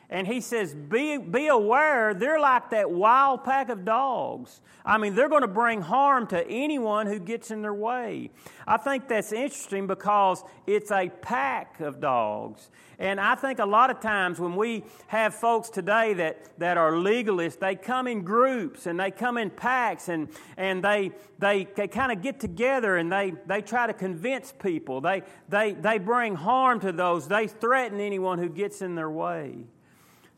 And 0.09 0.27
he 0.27 0.39
says, 0.39 0.75
be, 0.75 1.17
be 1.17 1.47
aware, 1.47 2.13
they're 2.13 2.39
like 2.39 2.69
that 2.69 2.91
wild 2.91 3.43
pack 3.43 3.69
of 3.69 3.85
dogs. 3.85 4.61
I 4.85 4.99
mean, 4.99 5.15
they're 5.15 5.29
going 5.29 5.41
to 5.41 5.47
bring 5.47 5.81
harm 5.81 6.27
to 6.27 6.47
anyone 6.47 7.07
who 7.07 7.19
gets 7.19 7.49
in 7.49 7.63
their 7.63 7.73
way. 7.73 8.29
I 8.67 8.77
think 8.77 9.07
that's 9.07 9.31
interesting 9.31 9.87
because 9.87 10.43
it's 10.67 10.91
a 10.91 11.09
pack 11.21 11.79
of 11.79 11.99
dogs. 11.99 12.69
And 12.99 13.19
I 13.19 13.35
think 13.35 13.59
a 13.59 13.65
lot 13.65 13.89
of 13.89 13.99
times 13.99 14.39
when 14.39 14.55
we 14.55 14.83
have 15.07 15.33
folks 15.33 15.69
today 15.69 16.13
that, 16.13 16.57
that 16.59 16.77
are 16.77 16.93
legalists, 16.93 17.59
they 17.59 17.75
come 17.75 18.07
in 18.07 18.21
groups 18.21 18.85
and 18.85 18.99
they 18.99 19.11
come 19.11 19.37
in 19.37 19.49
packs 19.49 20.07
and, 20.07 20.29
and 20.55 20.83
they, 20.83 21.11
they, 21.39 21.67
they 21.75 21.87
kind 21.87 22.11
of 22.11 22.21
get 22.21 22.39
together 22.39 22.95
and 22.95 23.11
they, 23.11 23.33
they 23.47 23.61
try 23.61 23.87
to 23.87 23.93
convince 23.93 24.53
people. 24.53 25.01
They, 25.01 25.23
they, 25.49 25.73
they 25.73 25.97
bring 25.97 26.35
harm 26.35 26.79
to 26.81 26.91
those, 26.91 27.27
they 27.27 27.47
threaten 27.47 27.99
anyone 27.99 28.37
who 28.37 28.49
gets 28.49 28.81
in 28.81 28.95
their 28.95 29.09
way. 29.09 29.65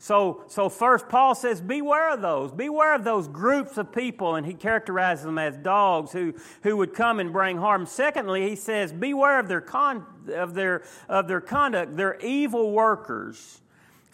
So, 0.00 0.44
so 0.46 0.68
first, 0.68 1.08
Paul 1.08 1.34
says, 1.34 1.60
beware 1.60 2.12
of 2.12 2.20
those. 2.20 2.52
Beware 2.52 2.94
of 2.94 3.02
those 3.02 3.26
groups 3.26 3.76
of 3.78 3.92
people, 3.92 4.36
and 4.36 4.46
he 4.46 4.54
characterizes 4.54 5.24
them 5.24 5.38
as 5.38 5.56
dogs 5.56 6.12
who, 6.12 6.34
who 6.62 6.76
would 6.76 6.94
come 6.94 7.18
and 7.18 7.32
bring 7.32 7.58
harm. 7.58 7.84
Secondly, 7.84 8.48
he 8.48 8.54
says, 8.54 8.92
beware 8.92 9.40
of 9.40 9.48
their, 9.48 9.60
con, 9.60 10.06
of 10.32 10.54
their, 10.54 10.84
of 11.08 11.26
their 11.26 11.40
conduct. 11.40 11.96
They're 11.96 12.18
evil 12.20 12.70
workers. 12.70 13.60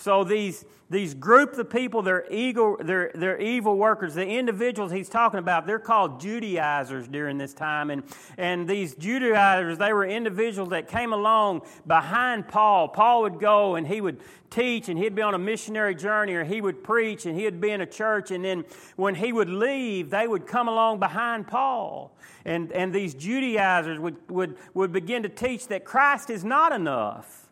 So 0.04 0.22
these, 0.22 0.66
these 0.90 1.14
groups 1.14 1.56
of 1.56 1.70
people, 1.70 2.02
they're 2.02 2.26
evil, 2.30 2.76
they're, 2.78 3.10
they're 3.14 3.40
evil 3.40 3.78
workers. 3.78 4.12
The 4.12 4.26
individuals 4.26 4.92
he's 4.92 5.08
talking 5.08 5.38
about, 5.38 5.66
they're 5.66 5.78
called 5.78 6.20
Judaizers 6.20 7.08
during 7.08 7.38
this 7.38 7.54
time. 7.54 7.88
And, 7.88 8.02
and 8.36 8.68
these 8.68 8.94
Judaizers, 8.94 9.78
they 9.78 9.94
were 9.94 10.04
individuals 10.04 10.68
that 10.68 10.88
came 10.88 11.14
along 11.14 11.62
behind 11.86 12.48
Paul. 12.48 12.88
Paul 12.88 13.22
would 13.22 13.40
go 13.40 13.76
and 13.76 13.86
he 13.86 14.02
would 14.02 14.20
teach 14.50 14.90
and 14.90 14.98
he'd 14.98 15.14
be 15.14 15.22
on 15.22 15.32
a 15.32 15.38
missionary 15.38 15.94
journey 15.94 16.34
or 16.34 16.44
he 16.44 16.60
would 16.60 16.84
preach 16.84 17.24
and 17.24 17.34
he'd 17.34 17.58
be 17.58 17.70
in 17.70 17.80
a 17.80 17.86
church. 17.86 18.30
And 18.30 18.44
then 18.44 18.66
when 18.96 19.14
he 19.14 19.32
would 19.32 19.48
leave, 19.48 20.10
they 20.10 20.28
would 20.28 20.46
come 20.46 20.68
along 20.68 20.98
behind 20.98 21.48
Paul. 21.48 22.14
And, 22.44 22.70
and 22.72 22.94
these 22.94 23.14
Judaizers 23.14 23.98
would, 23.98 24.16
would, 24.28 24.58
would 24.74 24.92
begin 24.92 25.22
to 25.22 25.30
teach 25.30 25.68
that 25.68 25.86
Christ 25.86 26.28
is 26.28 26.44
not 26.44 26.72
enough 26.72 27.43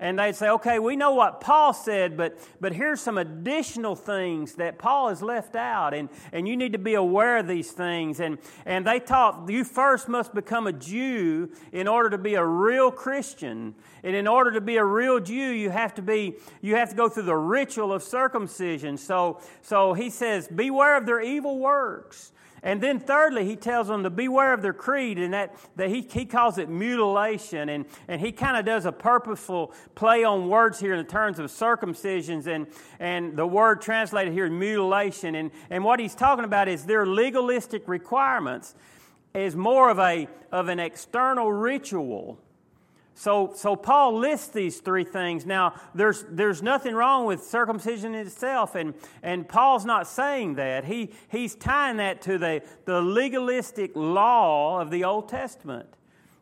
and 0.00 0.18
they'd 0.18 0.36
say, 0.36 0.48
okay, 0.50 0.78
we 0.78 0.94
know 0.94 1.12
what 1.12 1.40
Paul 1.40 1.72
said, 1.72 2.16
but, 2.16 2.38
but 2.60 2.72
here's 2.72 3.00
some 3.00 3.18
additional 3.18 3.96
things 3.96 4.54
that 4.54 4.78
Paul 4.78 5.08
has 5.08 5.22
left 5.22 5.56
out, 5.56 5.92
and, 5.92 6.08
and 6.32 6.46
you 6.46 6.56
need 6.56 6.72
to 6.72 6.78
be 6.78 6.94
aware 6.94 7.38
of 7.38 7.48
these 7.48 7.72
things. 7.72 8.20
And, 8.20 8.38
and 8.64 8.86
they 8.86 9.00
taught 9.00 9.48
you 9.48 9.64
first 9.64 10.08
must 10.08 10.34
become 10.34 10.66
a 10.66 10.72
Jew 10.72 11.50
in 11.72 11.88
order 11.88 12.10
to 12.10 12.18
be 12.18 12.34
a 12.34 12.44
real 12.44 12.90
Christian. 12.90 13.74
And 14.04 14.14
in 14.14 14.28
order 14.28 14.52
to 14.52 14.60
be 14.60 14.76
a 14.76 14.84
real 14.84 15.18
Jew, 15.18 15.34
you 15.34 15.70
have 15.70 15.94
to 15.96 16.02
be 16.02 16.36
you 16.62 16.76
have 16.76 16.90
to 16.90 16.96
go 16.96 17.08
through 17.08 17.24
the 17.24 17.36
ritual 17.36 17.92
of 17.92 18.02
circumcision. 18.02 18.96
So 18.96 19.40
so 19.62 19.94
he 19.94 20.10
says, 20.10 20.48
beware 20.48 20.96
of 20.96 21.06
their 21.06 21.20
evil 21.20 21.58
works. 21.58 22.32
And 22.62 22.80
then 22.80 22.98
thirdly, 23.00 23.44
he 23.44 23.56
tells 23.56 23.88
them 23.88 24.02
to 24.02 24.10
beware 24.10 24.52
of 24.52 24.62
their 24.62 24.72
creed, 24.72 25.18
and 25.18 25.32
that, 25.34 25.54
that 25.76 25.88
he, 25.88 26.00
he 26.02 26.24
calls 26.24 26.58
it 26.58 26.68
mutilation. 26.68 27.68
And, 27.68 27.86
and 28.08 28.20
he 28.20 28.32
kind 28.32 28.56
of 28.56 28.64
does 28.64 28.84
a 28.86 28.92
purposeful 28.92 29.72
play 29.94 30.24
on 30.24 30.48
words 30.48 30.80
here 30.80 30.94
in 30.94 30.98
the 30.98 31.10
terms 31.10 31.38
of 31.38 31.46
circumcisions, 31.46 32.46
and, 32.46 32.66
and 32.98 33.36
the 33.36 33.46
word 33.46 33.80
translated 33.80 34.32
here 34.32 34.48
mutilation. 34.50 35.34
And, 35.34 35.50
and 35.70 35.84
what 35.84 36.00
he's 36.00 36.14
talking 36.14 36.44
about 36.44 36.68
is 36.68 36.84
their 36.84 37.06
legalistic 37.06 37.86
requirements 37.86 38.74
is 39.34 39.54
more 39.54 39.90
of, 39.90 39.98
a, 39.98 40.28
of 40.50 40.68
an 40.68 40.80
external 40.80 41.52
ritual 41.52 42.38
so, 43.18 43.52
so 43.56 43.74
Paul 43.74 44.16
lists 44.16 44.46
these 44.46 44.78
three 44.78 45.02
things. 45.02 45.44
Now, 45.44 45.74
there's, 45.92 46.24
there's 46.30 46.62
nothing 46.62 46.94
wrong 46.94 47.26
with 47.26 47.42
circumcision 47.42 48.14
itself, 48.14 48.76
and, 48.76 48.94
and 49.24 49.48
Paul's 49.48 49.84
not 49.84 50.06
saying 50.06 50.54
that. 50.54 50.84
He, 50.84 51.10
he's 51.28 51.56
tying 51.56 51.96
that 51.96 52.22
to 52.22 52.38
the, 52.38 52.62
the 52.84 53.00
legalistic 53.00 53.90
law 53.96 54.80
of 54.80 54.92
the 54.92 55.02
Old 55.02 55.28
Testament. 55.28 55.88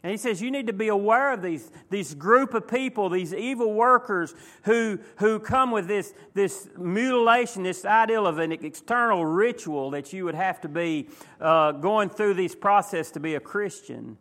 And 0.02 0.10
he 0.10 0.18
says 0.18 0.42
you 0.42 0.50
need 0.50 0.66
to 0.66 0.74
be 0.74 0.88
aware 0.88 1.32
of 1.32 1.40
these, 1.40 1.70
these 1.88 2.14
group 2.14 2.52
of 2.52 2.68
people, 2.68 3.08
these 3.08 3.32
evil 3.32 3.72
workers 3.72 4.34
who, 4.64 4.98
who 5.16 5.38
come 5.38 5.70
with 5.70 5.88
this, 5.88 6.12
this 6.34 6.68
mutilation, 6.76 7.62
this 7.62 7.86
ideal 7.86 8.26
of 8.26 8.38
an 8.38 8.52
external 8.52 9.24
ritual 9.24 9.92
that 9.92 10.12
you 10.12 10.26
would 10.26 10.34
have 10.34 10.60
to 10.60 10.68
be 10.68 11.08
uh, 11.40 11.72
going 11.72 12.10
through 12.10 12.34
this 12.34 12.54
process 12.54 13.10
to 13.12 13.20
be 13.20 13.34
a 13.34 13.40
Christian. 13.40 14.18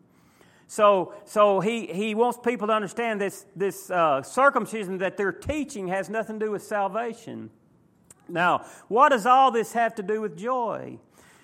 So, 0.68 1.14
so 1.26 1.60
he, 1.60 1.86
he 1.88 2.16
wants 2.16 2.40
people 2.44 2.68
to 2.68 2.74
understand 2.74 3.22
this, 3.22 3.46
this 3.56 3.92
uh, 3.92 4.24
circumcision 4.24 4.98
that 5.00 5.16
they're 5.16 5.32
teaching 5.32 5.88
has 5.90 6.10
nothing 6.10 6.40
to 6.40 6.46
do 6.48 6.52
with 6.52 6.64
salvation. 6.64 7.52
Now, 8.28 8.66
what 8.88 9.10
does 9.10 9.26
all 9.26 9.52
this 9.52 9.74
have 9.74 9.96
to 9.96 10.04
do 10.04 10.22
with 10.22 10.38
joy? 10.38 10.98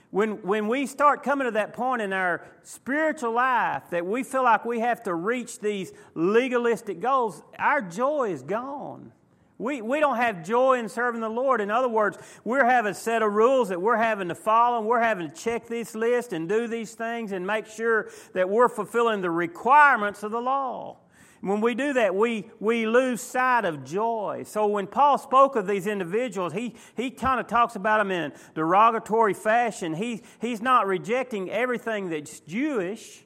When, 0.10 0.42
when 0.42 0.68
we 0.68 0.88
start 0.88 1.24
coming 1.24 1.46
to 1.46 1.52
that 1.52 1.74
point 1.74 2.02
in 2.02 2.12
our 2.12 2.46
spiritual 2.64 3.34
life 3.34 3.84
that 3.92 4.06
we 4.06 4.24
feel 4.24 4.44
like 4.44 4.66
we 4.66 4.80
have 4.80 5.04
to 5.04 5.14
reach 5.14 5.60
these 5.60 5.94
legalistic 6.16 7.00
goals, 7.00 7.44
our 7.58 7.82
joy 7.82 8.32
is 8.32 8.42
gone. 8.42 9.14
We, 9.62 9.84
we 9.84 10.00
don't 10.00 10.16
have 10.16 10.44
joy 10.44 10.80
in 10.80 10.90
serving 10.90 11.22
the 11.22 11.30
Lord. 11.30 11.62
In 11.62 11.70
other 11.70 11.88
words, 11.88 12.18
we're 12.44 12.66
having 12.66 12.92
a 12.92 12.96
set 12.96 13.22
of 13.22 13.32
rules 13.32 13.70
that 13.70 13.80
we're 13.80 13.96
having 13.96 14.30
to 14.30 14.36
follow, 14.36 14.80
and 14.80 14.88
we're 14.88 15.02
having 15.02 15.30
to 15.30 15.36
check 15.36 15.68
this 15.68 15.94
list 15.94 16.34
and 16.34 16.50
do 16.50 16.68
these 16.68 16.96
things 16.96 17.32
and 17.32 17.46
make 17.46 17.68
sure 17.68 18.10
that 18.34 18.50
we're 18.50 18.70
fulfilling 18.70 19.22
the 19.22 19.30
requirements 19.30 20.24
of 20.24 20.32
the 20.32 20.42
law. 20.42 20.98
When 21.42 21.62
we 21.62 21.76
do 21.76 21.94
that, 21.94 22.16
we, 22.16 22.50
we 22.60 22.88
lose 22.88 23.22
sight 23.22 23.66
of 23.66 23.84
joy. 23.84 24.44
So 24.48 24.66
when 24.66 24.88
Paul 24.88 25.20
spoke 25.20 25.56
of 25.56 25.68
these 25.68 25.86
individuals, 25.86 26.54
he, 26.54 26.76
he 26.96 27.12
kind 27.12 27.40
of 27.40 27.46
talks 27.46 27.76
about 27.76 28.00
them 28.00 28.10
in 28.10 28.34
derogatory 28.56 29.36
fashion. 29.36 29.94
He, 29.94 30.24
he's 30.40 30.62
not 30.62 30.88
rejecting 30.88 31.52
everything 31.52 32.10
that's 32.10 32.40
Jewish. 32.42 33.24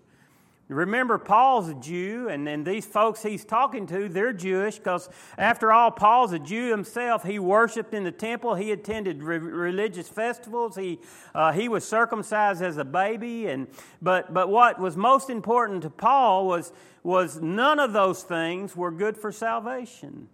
Remember, 0.67 1.19
Paul's 1.19 1.69
a 1.69 1.75
Jew, 1.75 2.27
and, 2.27 2.49
and 2.49 2.65
these 2.65 2.87
folks 2.87 3.21
he's 3.21 3.45
talking 3.45 3.85
to, 3.85 4.09
they're 4.09 4.33
Jewish 4.33 4.79
because, 4.79 5.09
after 5.37 5.71
all, 5.71 5.91
Paul's 5.91 6.33
a 6.33 6.39
Jew 6.39 6.71
himself. 6.71 7.23
He 7.23 7.37
worshiped 7.37 7.93
in 7.93 8.03
the 8.03 8.11
temple, 8.11 8.55
he 8.55 8.71
attended 8.71 9.21
re- 9.21 9.37
religious 9.37 10.09
festivals, 10.09 10.75
he, 10.75 10.99
uh, 11.35 11.51
he 11.51 11.69
was 11.69 11.87
circumcised 11.87 12.63
as 12.63 12.77
a 12.77 12.85
baby. 12.85 13.45
And, 13.45 13.67
but, 14.01 14.33
but 14.33 14.49
what 14.49 14.79
was 14.79 14.97
most 14.97 15.29
important 15.29 15.83
to 15.83 15.91
Paul 15.91 16.47
was, 16.47 16.73
was 17.03 17.39
none 17.39 17.79
of 17.79 17.93
those 17.93 18.23
things 18.23 18.75
were 18.75 18.91
good 18.91 19.17
for 19.17 19.31
salvation. 19.31 20.29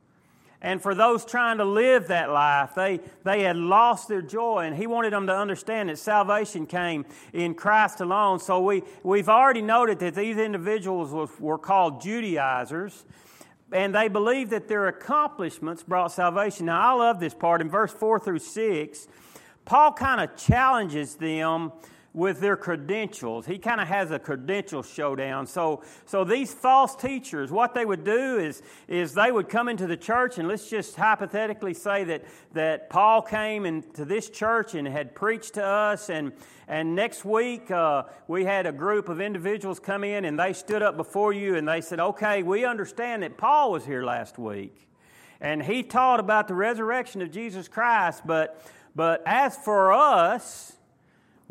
And 0.64 0.80
for 0.82 0.94
those 0.94 1.26
trying 1.26 1.58
to 1.58 1.66
live 1.66 2.08
that 2.10 2.30
life, 2.30 2.76
they, 2.76 3.00
they 3.24 3.42
had 3.42 3.58
lost 3.58 4.08
their 4.08 4.22
joy. 4.22 4.60
And 4.66 4.76
he 4.76 4.86
wanted 4.86 5.12
them 5.12 5.26
to 5.28 5.36
understand 5.36 5.90
that 5.90 5.98
salvation 5.98 6.68
came 6.68 7.06
in 7.34 7.56
Christ 7.56 8.00
alone. 8.00 8.40
So 8.40 8.62
we, 8.62 8.84
we've 9.02 9.30
already 9.30 9.64
noted 9.64 9.98
that 10.00 10.14
these 10.14 10.38
individuals 10.38 11.12
was, 11.12 11.32
were 11.40 11.58
called 11.58 12.02
Judaizers. 12.02 13.06
And 13.72 13.96
they 13.96 14.08
believed 14.08 14.52
that 14.52 14.68
their 14.68 14.88
accomplishments 14.88 15.82
brought 15.82 16.12
salvation. 16.12 16.68
Now, 16.68 16.94
I 16.94 16.94
love 16.94 17.20
this 17.20 17.34
part. 17.34 17.62
In 17.62 17.70
verse 17.70 17.92
4 17.92 18.20
through 18.20 18.40
6, 18.40 19.08
Paul 19.66 19.94
kind 19.94 20.22
of 20.22 20.36
challenges 20.36 21.16
them 21.16 21.72
with 22.14 22.42
their 22.42 22.58
credentials. 22.58 23.46
He 23.46 23.58
kind 23.58 23.80
of 23.80 23.88
has 23.88 24.12
a 24.12 24.20
credential 24.20 24.84
showdown. 24.84 25.48
So, 25.48 25.82
so 26.06 26.26
these 26.26 26.54
false 26.54 26.94
teachers, 26.94 27.52
what 27.52 27.74
they 27.74 27.86
would 27.86 28.04
do 28.04 28.38
is, 28.38 28.62
is 28.90 29.14
they 29.14 29.32
would 29.32 29.48
come 29.48 29.70
into 29.70 29.88
the 29.88 29.96
church, 29.96 30.38
and 30.38 30.48
let's 30.48 30.70
just 30.70 30.96
hypothetically 30.98 31.74
say 31.74 32.04
that, 32.06 32.26
that 32.54 32.90
Paul 32.90 33.22
came 33.22 33.66
into 33.66 34.04
this 34.04 34.30
church 34.30 34.76
and 34.76 34.86
had 34.88 35.16
preached 35.16 35.54
to 35.54 35.64
us, 35.64 36.10
and, 36.10 36.34
and 36.68 36.96
next 36.96 37.24
week 37.24 37.72
uh, 37.72 38.04
we 38.28 38.44
had 38.44 38.66
a 38.66 38.74
group 38.74 39.08
of 39.08 39.22
individuals 39.22 39.80
come 39.80 40.04
in, 40.04 40.26
and 40.26 40.38
they 40.38 40.52
stood 40.52 40.82
up 40.82 40.98
before 40.98 41.32
you 41.32 41.56
and 41.56 41.68
they 41.68 41.80
said, 41.80 42.00
Okay, 42.02 42.44
we 42.44 42.66
understand 42.66 43.24
that 43.24 43.38
Paul 43.38 43.72
was 43.72 43.86
here 43.86 44.04
last 44.04 44.38
week, 44.38 44.90
and 45.40 45.64
he 45.64 45.82
taught 45.82 46.20
about 46.20 46.50
the 46.50 46.56
resurrection 46.56 47.22
of 47.22 47.32
Jesus 47.32 47.70
Christ, 47.70 48.24
but, 48.26 48.62
but 48.94 49.24
as 49.26 49.56
for 49.56 49.94
us, 49.94 50.76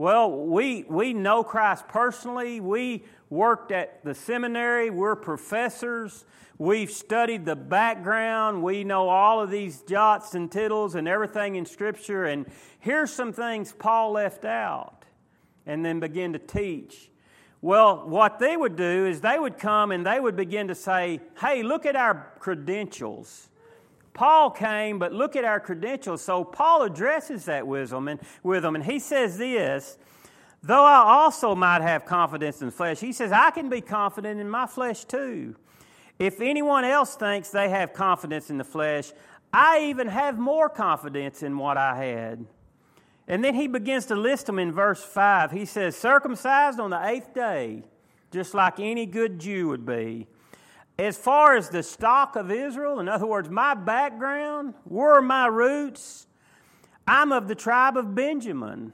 well, 0.00 0.30
we, 0.30 0.86
we 0.88 1.12
know 1.12 1.44
Christ 1.44 1.86
personally. 1.86 2.58
We 2.58 3.04
worked 3.28 3.70
at 3.70 4.02
the 4.02 4.14
seminary. 4.14 4.88
We're 4.88 5.14
professors. 5.14 6.24
We've 6.56 6.90
studied 6.90 7.44
the 7.44 7.54
background. 7.54 8.62
We 8.62 8.82
know 8.82 9.10
all 9.10 9.42
of 9.42 9.50
these 9.50 9.82
jots 9.82 10.34
and 10.34 10.50
tittles 10.50 10.94
and 10.94 11.06
everything 11.06 11.56
in 11.56 11.66
Scripture. 11.66 12.24
And 12.24 12.46
here's 12.78 13.12
some 13.12 13.34
things 13.34 13.74
Paul 13.78 14.12
left 14.12 14.46
out 14.46 15.04
and 15.66 15.84
then 15.84 16.00
begin 16.00 16.32
to 16.32 16.38
teach. 16.38 17.10
Well, 17.60 18.08
what 18.08 18.38
they 18.38 18.56
would 18.56 18.76
do 18.76 19.04
is 19.04 19.20
they 19.20 19.38
would 19.38 19.58
come 19.58 19.92
and 19.92 20.06
they 20.06 20.18
would 20.18 20.34
begin 20.34 20.68
to 20.68 20.74
say, 20.74 21.20
hey, 21.38 21.62
look 21.62 21.84
at 21.84 21.94
our 21.94 22.32
credentials. 22.38 23.49
Paul 24.12 24.50
came, 24.50 24.98
but 24.98 25.12
look 25.12 25.36
at 25.36 25.44
our 25.44 25.60
credentials. 25.60 26.22
So 26.22 26.44
Paul 26.44 26.82
addresses 26.82 27.44
that 27.44 27.66
them, 27.66 28.08
and, 28.08 28.20
with 28.42 28.62
them, 28.62 28.74
and 28.74 28.84
he 28.84 28.98
says 28.98 29.38
this 29.38 29.98
Though 30.62 30.84
I 30.84 30.96
also 30.96 31.54
might 31.54 31.80
have 31.82 32.04
confidence 32.04 32.60
in 32.60 32.70
flesh, 32.70 33.00
he 33.00 33.12
says, 33.12 33.32
I 33.32 33.50
can 33.50 33.68
be 33.70 33.80
confident 33.80 34.40
in 34.40 34.50
my 34.50 34.66
flesh 34.66 35.04
too. 35.04 35.56
If 36.18 36.40
anyone 36.42 36.84
else 36.84 37.14
thinks 37.14 37.48
they 37.48 37.70
have 37.70 37.94
confidence 37.94 38.50
in 38.50 38.58
the 38.58 38.64
flesh, 38.64 39.12
I 39.52 39.86
even 39.86 40.06
have 40.08 40.38
more 40.38 40.68
confidence 40.68 41.42
in 41.42 41.56
what 41.56 41.78
I 41.78 41.96
had. 41.96 42.44
And 43.26 43.42
then 43.42 43.54
he 43.54 43.68
begins 43.68 44.06
to 44.06 44.16
list 44.16 44.46
them 44.46 44.58
in 44.58 44.72
verse 44.72 45.02
5. 45.02 45.50
He 45.50 45.64
says, 45.64 45.96
circumcised 45.96 46.78
on 46.78 46.90
the 46.90 47.02
eighth 47.06 47.32
day, 47.32 47.84
just 48.30 48.54
like 48.54 48.78
any 48.78 49.06
good 49.06 49.38
Jew 49.38 49.68
would 49.68 49.86
be. 49.86 50.26
As 51.00 51.16
far 51.16 51.56
as 51.56 51.70
the 51.70 51.82
stock 51.82 52.36
of 52.36 52.50
Israel, 52.50 53.00
in 53.00 53.08
other 53.08 53.24
words, 53.24 53.48
my 53.48 53.72
background, 53.72 54.74
where 54.84 55.14
are 55.14 55.22
my 55.22 55.46
roots? 55.46 56.26
I'm 57.08 57.32
of 57.32 57.48
the 57.48 57.54
tribe 57.54 57.96
of 57.96 58.14
Benjamin. 58.14 58.92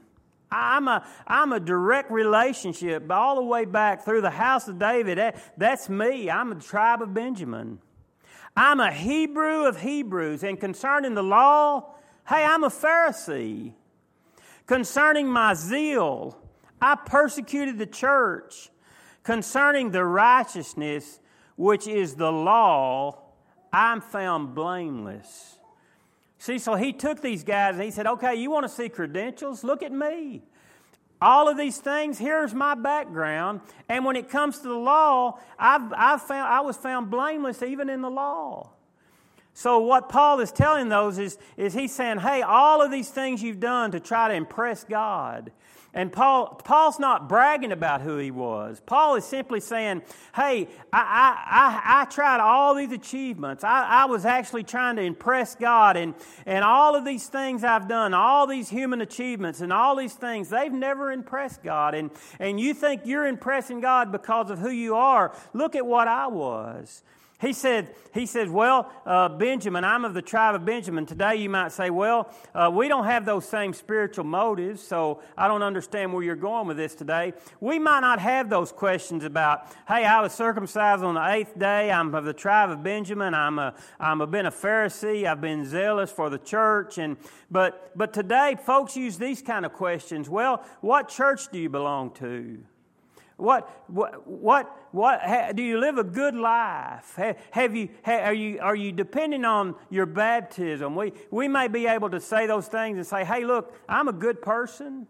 I'm 0.49 0.87
a, 0.87 1.05
I'm 1.27 1.51
a 1.51 1.59
direct 1.59 2.09
relationship 2.09 3.11
all 3.11 3.35
the 3.35 3.43
way 3.43 3.65
back 3.65 4.05
through 4.05 4.21
the 4.21 4.29
house 4.29 4.69
of 4.69 4.79
David. 4.79 5.17
That, 5.17 5.35
that's 5.57 5.89
me. 5.89 6.29
I'm 6.29 6.53
a 6.53 6.55
tribe 6.55 7.01
of 7.01 7.13
Benjamin. 7.13 7.79
I'm 8.55 8.79
a 8.79 8.89
Hebrew 8.89 9.65
of 9.65 9.81
Hebrews. 9.81 10.43
And 10.43 10.57
concerning 10.57 11.13
the 11.13 11.23
law, 11.23 11.93
hey, 12.25 12.45
I'm 12.45 12.63
a 12.63 12.69
Pharisee. 12.69 13.73
Concerning 14.65 15.27
my 15.27 15.53
zeal, 15.55 16.37
I 16.81 16.95
persecuted 16.95 17.77
the 17.77 17.85
church. 17.85 18.69
Concerning 19.23 19.91
the 19.91 20.05
righteousness, 20.05 21.19
which 21.57 21.87
is 21.87 22.15
the 22.15 22.31
law, 22.31 23.19
I'm 23.73 23.99
found 23.99 24.55
blameless. 24.55 25.57
See, 26.37 26.59
so 26.59 26.75
he 26.75 26.93
took 26.93 27.21
these 27.21 27.43
guys 27.43 27.75
and 27.75 27.83
he 27.83 27.91
said, 27.91 28.07
okay, 28.07 28.35
you 28.35 28.49
want 28.49 28.63
to 28.63 28.69
see 28.69 28.87
credentials? 28.87 29.63
Look 29.63 29.83
at 29.83 29.91
me. 29.91 30.43
All 31.19 31.49
of 31.49 31.57
these 31.57 31.77
things, 31.77 32.19
here's 32.19 32.53
my 32.53 32.75
background. 32.75 33.61
And 33.89 34.05
when 34.05 34.15
it 34.15 34.29
comes 34.29 34.59
to 34.59 34.67
the 34.67 34.75
law, 34.75 35.39
I've, 35.57 35.91
I've 35.93 36.21
found, 36.21 36.47
I 36.47 36.61
was 36.61 36.77
found 36.77 37.09
blameless 37.09 37.63
even 37.63 37.89
in 37.89 38.01
the 38.01 38.09
law. 38.09 38.69
So, 39.55 39.79
what 39.79 40.09
Paul 40.09 40.39
is 40.39 40.51
telling 40.51 40.89
those 40.89 41.17
is, 41.17 41.39
is 41.57 41.73
he's 41.73 41.95
saying, 41.95 42.19
hey, 42.19 42.43
all 42.43 42.83
of 42.83 42.91
these 42.91 43.09
things 43.09 43.41
you've 43.41 43.59
done 43.59 43.89
to 43.89 43.99
try 43.99 44.27
to 44.27 44.35
impress 44.35 44.83
God, 44.83 45.51
and 45.93 46.11
Paul, 46.11 46.61
Paul's 46.63 46.99
not 46.99 47.29
bragging 47.29 47.71
about 47.71 48.01
who 48.01 48.17
he 48.17 48.29
was. 48.29 48.81
Paul 48.85 49.15
is 49.15 49.25
simply 49.25 49.59
saying, 49.59 50.03
hey, 50.35 50.67
I, 50.93 50.99
I, 51.01 51.43
I, 51.49 52.01
I 52.01 52.05
tried 52.05 52.39
all 52.39 52.75
these 52.75 52.91
achievements. 52.91 53.63
I, 53.63 53.83
I, 53.83 54.05
was 54.05 54.25
actually 54.25 54.63
trying 54.63 54.97
to 54.97 55.01
impress 55.01 55.55
God. 55.55 55.97
And, 55.97 56.13
and 56.45 56.63
all 56.63 56.95
of 56.95 57.05
these 57.05 57.27
things 57.27 57.63
I've 57.63 57.87
done, 57.87 58.13
all 58.13 58.47
these 58.47 58.69
human 58.69 59.01
achievements 59.01 59.61
and 59.61 59.71
all 59.73 59.95
these 59.95 60.13
things, 60.13 60.49
they've 60.49 60.71
never 60.71 61.11
impressed 61.11 61.63
God. 61.63 61.95
And, 61.95 62.11
and 62.39 62.59
you 62.59 62.73
think 62.73 63.01
you're 63.05 63.25
impressing 63.25 63.79
God 63.79 64.11
because 64.11 64.49
of 64.49 64.59
who 64.59 64.69
you 64.69 64.95
are. 64.95 65.35
Look 65.53 65.75
at 65.75 65.85
what 65.85 66.07
I 66.07 66.27
was. 66.27 67.01
He 67.39 67.53
said, 67.53 67.93
he 68.15 68.25
says, 68.25 68.49
well, 68.49 68.91
uh, 69.05 69.29
Benjamin, 69.29 69.83
I'm 69.83 70.05
of 70.05 70.15
the 70.15 70.23
tribe 70.23 70.55
of 70.55 70.65
Benjamin. 70.65 71.05
Today 71.05 71.35
you 71.35 71.49
might 71.49 71.71
say, 71.71 71.91
well, 71.91 72.33
uh, 72.55 72.71
we 72.73 72.87
don't 72.87 73.05
have 73.05 73.25
those 73.25 73.47
same 73.47 73.73
spiritual 73.73 74.25
motives, 74.25 74.81
so 74.81 75.21
I 75.37 75.47
don't 75.47 75.61
understand 75.61 76.11
where 76.11 76.23
you're 76.23 76.35
going 76.35 76.65
with 76.65 76.77
this 76.77 76.95
today. 76.95 77.33
We 77.59 77.77
might 77.77 77.99
not 77.99 78.19
have 78.19 78.49
those 78.49 78.71
questions 78.71 79.23
about, 79.23 79.67
hey, 79.87 80.03
I 80.03 80.19
was 80.21 80.33
circumcised 80.33 81.03
on 81.03 81.13
the 81.13 81.31
eighth 81.31 81.59
day. 81.59 81.91
I'm 81.91 82.15
of 82.15 82.25
the 82.25 82.33
tribe 82.33 82.71
of 82.71 82.81
Benjamin. 82.81 83.35
I'm 83.35 83.59
a, 83.59 83.75
I'm 83.99 84.21
a 84.21 84.25
been 84.25 84.47
a 84.47 84.51
Pharisee. 84.51 85.25
I've 85.25 85.41
been 85.41 85.63
zealous 85.63 86.11
for 86.11 86.31
the 86.31 86.39
church. 86.39 86.97
And, 86.97 87.17
but, 87.51 87.91
but 87.95 88.13
today 88.13 88.55
folks 88.65 88.97
use 88.97 89.19
these 89.19 89.43
kind 89.43 89.63
of 89.63 89.73
questions. 89.73 90.27
Well, 90.27 90.65
what 90.81 91.07
church 91.07 91.49
do 91.51 91.59
you 91.59 91.69
belong 91.69 92.11
to? 92.15 92.57
What, 93.37 93.69
what, 93.85 94.27
what, 94.27 94.75
what, 94.91 95.55
do 95.55 95.61
you 95.61 95.79
live 95.79 95.99
a 95.99 96.03
good 96.03 96.33
life? 96.33 97.17
Have 97.51 97.75
you, 97.75 97.89
are, 98.03 98.33
you, 98.33 98.59
are 98.59 98.75
you 98.75 98.91
depending 98.91 99.45
on 99.45 99.75
your 99.91 100.07
baptism? 100.07 100.95
We, 100.95 101.13
we 101.29 101.47
may 101.47 101.67
be 101.67 101.85
able 101.85 102.09
to 102.09 102.19
say 102.19 102.47
those 102.47 102.67
things 102.67 102.97
and 102.97 103.05
say, 103.05 103.23
hey, 103.23 103.45
look, 103.45 103.75
I'm 103.87 104.07
a 104.07 104.13
good 104.13 104.41
person. 104.41 105.05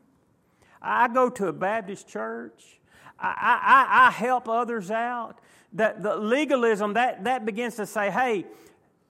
I 0.82 1.08
go 1.08 1.30
to 1.30 1.48
a 1.48 1.54
Baptist 1.54 2.10
church. 2.10 2.80
I, 3.18 3.88
I, 3.90 4.08
I 4.08 4.12
help 4.12 4.50
others 4.50 4.92
out. 4.92 5.40
That 5.74 6.04
the 6.04 6.18
legalism, 6.18 6.94
that, 6.94 7.24
that 7.24 7.46
begins 7.46 7.76
to 7.76 7.86
say, 7.86 8.12
hey, 8.12 8.46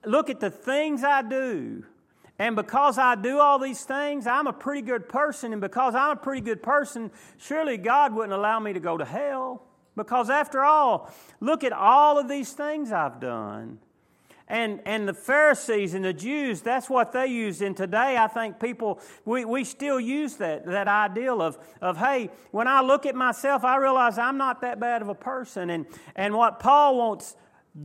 look 0.06 0.30
at 0.30 0.40
the 0.40 0.52
things 0.52 1.04
I 1.04 1.24
do. 1.24 1.84
And 2.40 2.56
because 2.56 2.98
I 2.98 3.16
do 3.16 3.40
all 3.40 3.58
these 3.58 3.84
things, 3.84 4.28
I'm 4.28 4.46
a 4.46 4.54
pretty 4.54 4.82
good 4.82 5.10
person. 5.10 5.54
And 5.54 5.62
because 5.62 5.96
I'm 5.96 6.12
a 6.12 6.16
pretty 6.16 6.42
good 6.42 6.62
person, 6.62 7.12
surely 7.38 7.78
God 7.78 8.14
wouldn't 8.14 8.34
allow 8.34 8.60
me 8.60 8.74
to 8.74 8.80
go 8.80 8.98
to 8.98 9.06
hell. 9.06 9.64
Because 9.96 10.30
after 10.30 10.64
all, 10.64 11.12
look 11.40 11.64
at 11.64 11.74
all 11.74 12.20
of 12.20 12.30
these 12.30 12.54
things 12.54 12.92
I've 12.92 13.20
done. 13.20 13.80
And, 14.50 14.82
and 14.86 15.10
the 15.10 15.14
Pharisees 15.14 15.94
and 15.94 16.06
the 16.06 16.14
Jews, 16.14 16.62
that's 16.62 16.90
what 16.90 17.12
they 17.12 17.28
used. 17.28 17.62
And 17.62 17.76
today, 17.76 18.16
I 18.18 18.28
think 18.28 18.60
people, 18.60 19.02
we, 19.26 19.44
we 19.44 19.66
still 19.66 20.00
use 20.00 20.36
that, 20.36 20.66
that 20.68 20.88
ideal 20.88 21.42
of, 21.42 21.58
of, 21.82 21.98
hey, 21.98 22.30
when 22.52 22.68
I 22.68 22.82
look 22.82 23.06
at 23.06 23.16
myself, 23.16 23.66
I 23.66 23.76
realize 23.76 24.18
I'm 24.18 24.38
not 24.38 24.62
that 24.62 24.80
bad 24.80 25.02
of 25.02 25.10
a 25.10 25.16
person. 25.16 25.70
And, 25.70 25.86
and 26.16 26.34
what 26.34 26.60
Paul 26.60 26.98
wants 26.98 27.36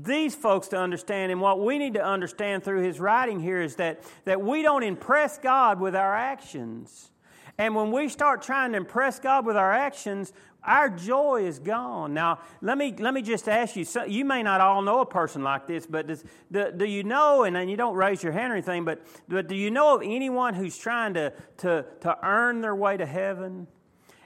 these 0.00 0.34
folks 0.34 0.68
to 0.68 0.78
understand, 0.78 1.30
and 1.32 1.40
what 1.40 1.60
we 1.60 1.76
need 1.76 1.94
to 1.94 2.04
understand 2.04 2.64
through 2.64 2.82
his 2.82 2.98
writing 2.98 3.40
here 3.40 3.60
is 3.60 3.76
that, 3.76 4.02
that 4.24 4.40
we 4.40 4.62
don't 4.62 4.82
impress 4.82 5.38
God 5.38 5.80
with 5.80 5.94
our 5.94 6.14
actions. 6.14 7.10
And 7.58 7.74
when 7.74 7.92
we 7.92 8.08
start 8.08 8.40
trying 8.40 8.72
to 8.72 8.78
impress 8.78 9.20
God 9.20 9.44
with 9.44 9.56
our 9.56 9.72
actions, 9.72 10.32
our 10.64 10.88
joy 10.88 11.44
is 11.44 11.58
gone. 11.58 12.14
Now, 12.14 12.38
let 12.62 12.78
me, 12.78 12.94
let 12.98 13.12
me 13.12 13.20
just 13.20 13.48
ask 13.48 13.76
you 13.76 13.84
so, 13.84 14.04
you 14.04 14.24
may 14.24 14.42
not 14.42 14.62
all 14.62 14.80
know 14.80 15.00
a 15.00 15.06
person 15.06 15.42
like 15.42 15.66
this, 15.66 15.86
but 15.86 16.06
does, 16.06 16.24
do, 16.50 16.72
do 16.74 16.86
you 16.86 17.02
know, 17.02 17.44
and 17.44 17.54
then 17.54 17.68
you 17.68 17.76
don't 17.76 17.94
raise 17.94 18.22
your 18.22 18.32
hand 18.32 18.52
or 18.52 18.56
anything, 18.56 18.86
but, 18.86 19.04
but 19.28 19.48
do 19.48 19.54
you 19.54 19.70
know 19.70 19.94
of 19.94 20.02
anyone 20.02 20.54
who's 20.54 20.78
trying 20.78 21.12
to, 21.14 21.32
to, 21.58 21.84
to 22.00 22.16
earn 22.22 22.62
their 22.62 22.74
way 22.74 22.96
to 22.96 23.04
heaven? 23.04 23.66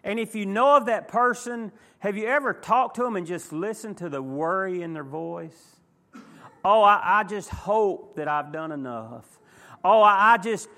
And 0.07 0.21
if 0.21 0.37
you 0.37 0.47
know 0.47 0.77
of 0.77 0.87
that 0.87 1.09
person, 1.09 1.73
have 1.99 2.17
you 2.17 2.27
ever 2.27 2.55
talked 2.55 2.95
to 2.95 3.03
them 3.03 3.17
and 3.17 3.27
just 3.27 3.53
listened 3.53 3.99
to 3.99 4.09
the 4.09 4.23
worry 4.23 4.83
in 4.83 4.93
their 4.93 5.03
voice? 5.03 5.81
Oh, 6.65 6.83
I, 6.83 7.01
I 7.03 7.25
just 7.25 7.51
hope 7.51 8.15
that 8.15 8.29
I've 8.29 8.53
done 8.53 8.71
enough. 8.71 9.27
Oh, 9.83 10.03
I, 10.03 10.35
I 10.35 10.39
just, 10.39 10.69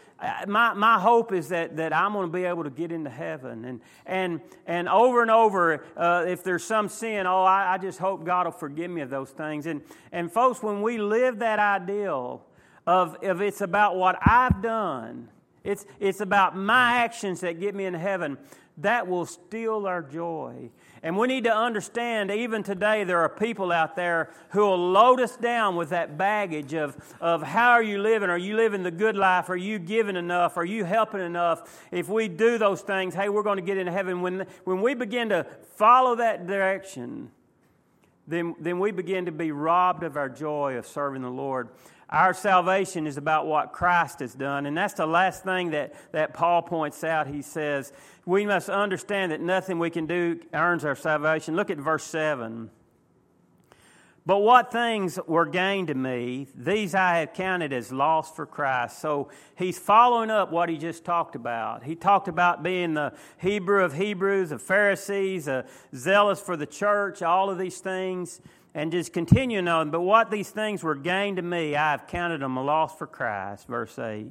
my, 0.47 0.73
my 0.73 0.99
hope 0.99 1.33
is 1.35 1.51
that, 1.51 1.77
that 1.77 1.95
I'm 1.95 2.15
going 2.15 2.27
to 2.27 2.33
be 2.33 2.45
able 2.45 2.65
to 2.65 2.71
get 2.71 2.91
into 2.91 3.11
heaven. 3.11 3.67
And, 3.67 3.81
and, 4.07 4.41
and 4.67 4.89
over 4.89 5.21
and 5.21 5.31
over, 5.31 5.85
uh, 5.95 6.25
if 6.27 6.43
there's 6.43 6.65
some 6.65 6.89
sin, 6.89 7.27
oh, 7.27 7.43
I, 7.43 7.75
I 7.75 7.79
just 7.79 7.99
hope 7.99 8.25
God 8.25 8.47
will 8.47 8.53
forgive 8.53 8.91
me 8.91 9.03
of 9.03 9.11
those 9.11 9.31
things. 9.31 9.67
And, 9.67 9.83
and 10.11 10.33
folks, 10.33 10.63
when 10.63 10.81
we 10.81 10.97
live 10.97 11.41
that 11.41 11.59
ideal 11.59 12.47
of, 12.87 13.23
of 13.23 13.43
it's 13.43 13.61
about 13.61 13.95
what 13.97 14.19
I've 14.27 14.63
done, 14.63 15.29
it's, 15.65 15.85
it's 16.01 16.23
about 16.23 16.57
my 16.57 16.97
actions 16.97 17.41
that 17.41 17.61
get 17.61 17.75
me 17.75 17.85
in 17.85 17.93
heaven, 17.93 18.39
that 18.79 19.09
will 19.09 19.27
steal 19.27 19.87
our 19.87 20.03
joy. 20.03 20.71
And 21.03 21.17
we 21.17 21.29
need 21.29 21.45
to 21.45 21.55
understand, 21.55 22.31
even 22.31 22.63
today, 22.63 23.05
there 23.05 23.21
are 23.21 23.29
people 23.29 23.71
out 23.71 23.95
there 23.95 24.31
who 24.51 24.61
will 24.61 24.91
load 24.91 25.21
us 25.21 25.37
down 25.37 25.77
with 25.77 25.91
that 25.91 26.19
baggage 26.19 26.75
of, 26.75 26.97
of 27.21 27.43
how 27.43 27.71
are 27.71 27.83
you 27.83 28.01
living? 28.01 28.31
Are 28.31 28.39
you 28.39 28.57
living 28.57 28.83
the 28.83 28.91
good 28.91 29.17
life? 29.17 29.49
Are 29.49 29.57
you 29.57 29.79
giving 29.79 30.17
enough? 30.17 30.57
Are 30.57 30.65
you 30.65 30.85
helping 30.85 31.21
enough? 31.21 31.87
If 31.93 32.09
we 32.09 32.27
do 32.29 32.59
those 32.59 32.81
things, 32.81 33.15
hey, 33.15 33.29
we're 33.29 33.45
going 33.45 33.59
to 33.59 33.63
get 33.63 33.79
into 33.79 33.93
heaven. 33.93 34.23
When, 34.23 34.47
when 34.65 34.81
we 34.81 34.95
begin 34.95 35.29
to 35.29 35.47
follow 35.77 36.17
that 36.17 36.47
direction, 36.47 37.31
then, 38.27 38.57
then 38.61 38.79
we 38.79 38.91
begin 38.91 39.27
to 39.27 39.33
be 39.33 39.53
robbed 39.53 40.03
of 40.03 40.17
our 40.17 40.29
joy 40.29 40.77
of 40.77 40.87
serving 40.87 41.23
the 41.23 41.31
Lord. 41.31 41.69
Our 42.11 42.33
salvation 42.33 43.07
is 43.07 43.19
about 43.19 43.47
what 43.47 43.73
Christ 43.73 44.21
has 44.21 44.33
done. 44.33 44.65
And 44.65 44.77
that's 44.77 44.95
the 44.95 45.07
last 45.07 45.45
thing 45.45 45.73
that, 45.73 45.95
that 46.13 46.33
Paul 46.33 46.63
points 46.63 47.05
out. 47.05 47.27
He 47.27 47.43
says, 47.43 47.93
We 48.29 48.45
must 48.45 48.69
understand 48.69 49.33
that 49.33 49.41
nothing 49.41 49.79
we 49.79 49.89
can 49.89 50.05
do 50.05 50.39
earns 50.53 50.85
our 50.85 50.95
salvation. 50.95 51.57
Look 51.57 51.71
at 51.71 51.79
verse 51.79 52.05
7. 52.05 52.69
But 54.27 54.41
what 54.41 54.71
things 54.71 55.19
were 55.27 55.47
gained 55.47 55.89
to 55.89 55.95
me, 55.95 56.47
these 56.55 56.95
I 56.95 57.21
have 57.21 57.33
counted 57.33 57.73
as 57.73 57.91
lost 57.91 58.37
for 58.37 58.45
Christ. 58.45 58.99
So 58.99 59.31
he's 59.57 59.79
following 59.79 60.29
up 60.29 60.53
what 60.53 60.69
he 60.69 60.77
just 60.77 61.07
talked 61.07 61.37
about. 61.37 61.85
He 61.85 61.95
talked 61.95 62.29
about 62.29 62.63
being 62.63 62.93
the 62.93 63.15
Hebrew 63.39 63.83
of 63.83 63.95
Hebrews, 63.95 64.51
the 64.51 64.59
Pharisees, 64.59 65.49
a 65.49 65.65
zealous 65.95 66.39
for 66.39 66.55
the 66.55 66.67
church, 66.67 67.23
all 67.23 67.49
of 67.49 67.57
these 67.57 67.79
things 67.79 68.43
and 68.75 68.93
just 68.93 69.15
continuing 69.15 69.69
on. 69.69 69.91
But 69.91 70.03
what 70.03 70.31
these 70.31 70.51
things 70.51 70.83
were 70.83 70.97
gained 70.97 71.39
to 71.39 71.43
me, 71.43 71.77
I 71.77 71.93
have 71.93 72.07
counted 72.07 72.43
them 72.43 72.59
a 72.59 72.63
loss 72.63 72.95
for 72.95 73.07
Christ. 73.07 73.69
Verse 73.69 73.99
8. 73.99 74.27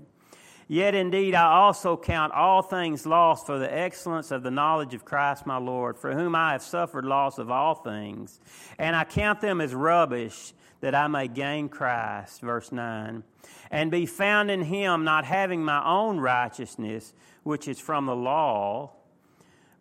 Yet 0.70 0.96
indeed 0.96 1.34
I 1.34 1.46
also 1.46 1.96
count 1.96 2.34
all 2.34 2.62
things 2.62 3.06
lost 3.06 3.46
for 3.46 3.58
the 3.58 3.74
excellence 3.74 4.32
of 4.32 4.44
the 4.44 4.52
knowledge 4.52 4.94
of 4.94 5.06
Christ 5.06 5.46
my 5.46 5.58
Lord, 5.58 5.98
for 5.98 6.14
whom 6.14 6.36
I 6.36 6.52
have 6.52 6.62
suffered 6.62 7.06
loss 7.06 7.38
of 7.38 7.50
all 7.50 7.76
things. 7.76 8.40
And 8.78 8.96
I 8.96 9.06
count 9.06 9.40
them 9.40 9.62
as 9.62 9.74
rubbish 9.74 10.54
that 10.82 10.94
I 10.94 11.08
may 11.08 11.30
gain 11.30 11.70
Christ. 11.70 12.42
Verse 12.42 12.72
9. 12.72 13.24
And 13.72 13.92
be 13.92 14.06
found 14.06 14.52
in 14.52 14.62
him, 14.62 15.06
not 15.06 15.24
having 15.24 15.64
my 15.64 15.86
own 15.86 16.20
righteousness, 16.20 17.14
which 17.44 17.68
is 17.68 17.80
from 17.80 18.06
the 18.06 18.16
law, 18.16 18.92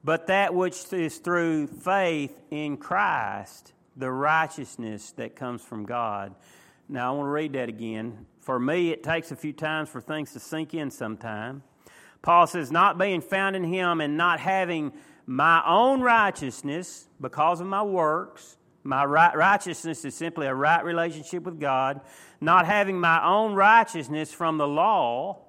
but 0.05 0.29
that 0.29 0.55
which 0.55 0.93
is 0.93 1.19
through 1.19 1.67
faith 1.67 2.41
in 2.51 2.77
Christ 2.77 3.73
the 3.97 4.11
righteousness 4.11 5.11
that 5.13 5.35
comes 5.35 5.63
from 5.63 5.85
God. 5.85 6.35
Now, 6.89 7.13
I 7.13 7.17
want 7.17 7.27
to 7.27 7.31
read 7.31 7.53
that 7.55 7.69
again. 7.69 8.27
For 8.47 8.61
me, 8.61 8.91
it 8.91 9.03
takes 9.03 9.33
a 9.33 9.37
few 9.37 9.53
times 9.53 9.89
for 9.89 10.01
things 10.01 10.33
to 10.35 10.39
sink 10.39 10.73
in 10.73 10.93
sometime. 10.93 11.65
Paul 12.23 12.47
says, 12.47 12.71
not 12.71 12.97
being 12.97 13.21
found 13.21 13.57
in 13.57 13.65
him 13.65 14.01
and 14.01 14.17
not 14.17 14.39
having 14.39 14.93
my 15.27 15.65
own 15.67 16.01
righteousness 16.01 17.09
because 17.21 17.61
of 17.61 17.67
my 17.67 17.83
works. 17.83 18.57
My 18.85 19.05
right, 19.05 19.35
righteousness 19.37 20.05
is 20.05 20.15
simply 20.15 20.47
a 20.47 20.55
right 20.55 20.85
relationship 20.85 21.43
with 21.43 21.59
God. 21.59 22.01
Not 22.41 22.67
having 22.67 23.01
my 23.01 23.21
own 23.27 23.55
righteousness 23.55 24.33
from 24.33 24.59
the 24.59 24.69
law. 24.69 25.41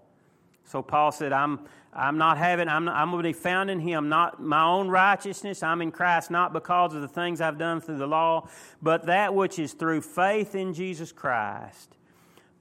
So 0.65 0.81
Paul 0.81 1.11
said, 1.11 1.31
I'm, 1.31 1.67
I'm 1.93 2.17
not 2.17 2.39
having, 2.39 2.67
I'm, 2.67 2.89
I'm 2.89 3.11
going 3.11 3.21
to 3.21 3.29
be 3.29 3.33
found 3.33 3.69
in 3.69 3.79
him, 3.79 4.09
not 4.09 4.41
my 4.41 4.63
own 4.63 4.87
righteousness. 4.87 5.61
I'm 5.61 5.83
in 5.83 5.91
Christ 5.91 6.31
not 6.31 6.51
because 6.51 6.95
of 6.95 7.03
the 7.03 7.07
things 7.07 7.41
I've 7.41 7.59
done 7.59 7.79
through 7.79 7.99
the 7.99 8.07
law, 8.07 8.49
but 8.81 9.05
that 9.05 9.35
which 9.35 9.59
is 9.59 9.73
through 9.73 10.01
faith 10.01 10.55
in 10.55 10.73
Jesus 10.73 11.11
Christ. 11.11 11.96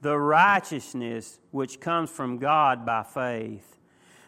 The 0.01 0.17
righteousness 0.17 1.39
which 1.51 1.79
comes 1.79 2.09
from 2.09 2.37
God 2.37 2.85
by 2.85 3.03
faith 3.03 3.77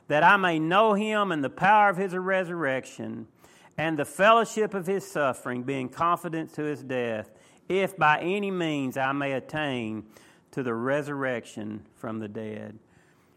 that 0.10 0.24
I 0.24 0.38
may 0.38 0.60
know 0.60 0.94
him 0.96 1.32
and 1.32 1.44
the 1.44 1.50
power 1.50 1.90
of 1.90 1.98
his 1.98 2.14
resurrection 2.14 3.28
and 3.78 3.98
the 3.98 4.06
fellowship 4.06 4.74
of 4.74 4.88
his 4.88 5.10
suffering, 5.10 5.64
being 5.64 5.88
confident 5.88 6.54
to 6.56 6.64
his 6.64 6.84
death, 6.84 7.30
if 7.70 7.96
by 7.96 8.20
any 8.20 8.52
means 8.52 8.98
I 8.98 9.14
may 9.14 9.34
attain 9.34 10.04
to 10.52 10.64
the 10.64 10.74
resurrection 10.74 11.86
from 11.96 12.20
the 12.20 12.28
dead. 12.28 12.78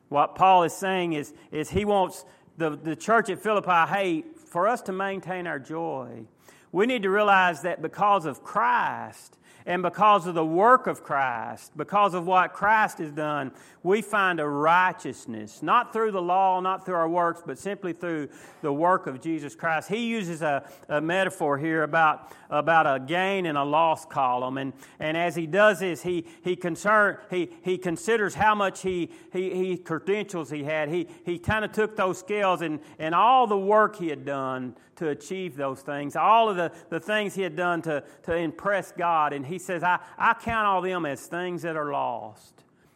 What 0.08 0.34
Paul 0.34 0.64
is 0.64 0.72
saying 0.72 1.12
is, 1.12 1.32
is 1.52 1.70
he 1.70 1.84
wants 1.84 2.24
the, 2.56 2.70
the 2.70 2.96
church 2.96 3.28
at 3.28 3.38
Philippi, 3.38 3.92
hey, 3.92 4.24
for 4.48 4.66
us 4.66 4.80
to 4.82 4.92
maintain 4.92 5.46
our 5.46 5.58
joy, 5.58 6.24
we 6.72 6.86
need 6.86 7.02
to 7.02 7.10
realize 7.10 7.62
that 7.62 7.82
because 7.82 8.24
of 8.24 8.42
Christ, 8.42 9.38
and 9.66 9.82
because 9.82 10.26
of 10.26 10.34
the 10.34 10.44
work 10.44 10.86
of 10.86 11.02
Christ, 11.02 11.76
because 11.76 12.14
of 12.14 12.26
what 12.26 12.52
Christ 12.52 12.98
has 12.98 13.12
done, 13.12 13.52
we 13.82 14.00
find 14.02 14.40
a 14.40 14.46
righteousness, 14.46 15.62
not 15.62 15.92
through 15.92 16.12
the 16.12 16.22
law, 16.22 16.60
not 16.60 16.84
through 16.84 16.94
our 16.94 17.08
works, 17.08 17.42
but 17.44 17.58
simply 17.58 17.92
through 17.92 18.28
the 18.60 18.72
work 18.72 19.06
of 19.06 19.20
Jesus 19.20 19.54
Christ. 19.54 19.88
He 19.88 20.06
uses 20.06 20.42
a, 20.42 20.64
a 20.88 21.00
metaphor 21.00 21.58
here 21.58 21.82
about, 21.82 22.32
about 22.50 22.86
a 22.86 23.00
gain 23.00 23.46
and 23.46 23.58
a 23.58 23.64
loss 23.64 24.04
column. 24.04 24.58
And, 24.58 24.72
and 25.00 25.16
as 25.16 25.34
he 25.34 25.46
does 25.46 25.80
this, 25.80 26.02
he, 26.02 26.26
he, 26.44 26.54
concern, 26.54 27.18
he, 27.30 27.50
he 27.62 27.76
considers 27.76 28.34
how 28.34 28.54
much 28.54 28.82
he, 28.82 29.10
he, 29.32 29.54
he 29.54 29.76
credentials 29.76 30.50
he 30.50 30.64
had. 30.64 30.88
He, 30.88 31.08
he 31.24 31.38
kind 31.38 31.64
of 31.64 31.72
took 31.72 31.96
those 31.96 32.18
scales 32.18 32.62
and, 32.62 32.80
and 32.98 33.14
all 33.14 33.46
the 33.46 33.58
work 33.58 33.96
he 33.96 34.08
had 34.08 34.24
done 34.24 34.76
to 34.96 35.08
achieve 35.08 35.56
those 35.56 35.80
things, 35.80 36.14
all 36.14 36.48
of 36.48 36.56
the, 36.56 36.70
the 36.90 37.00
things 37.00 37.34
he 37.34 37.42
had 37.42 37.56
done 37.56 37.82
to, 37.82 38.04
to 38.22 38.36
impress 38.36 38.92
God. 38.92 39.32
And 39.32 39.44
he 39.52 39.58
says, 39.58 39.82
I, 39.82 39.98
I 40.16 40.32
count 40.32 40.66
all 40.66 40.80
them 40.80 41.04
as 41.04 41.26
things 41.26 41.60
that 41.62 41.76
are 41.76 41.92
lost. 41.92 42.54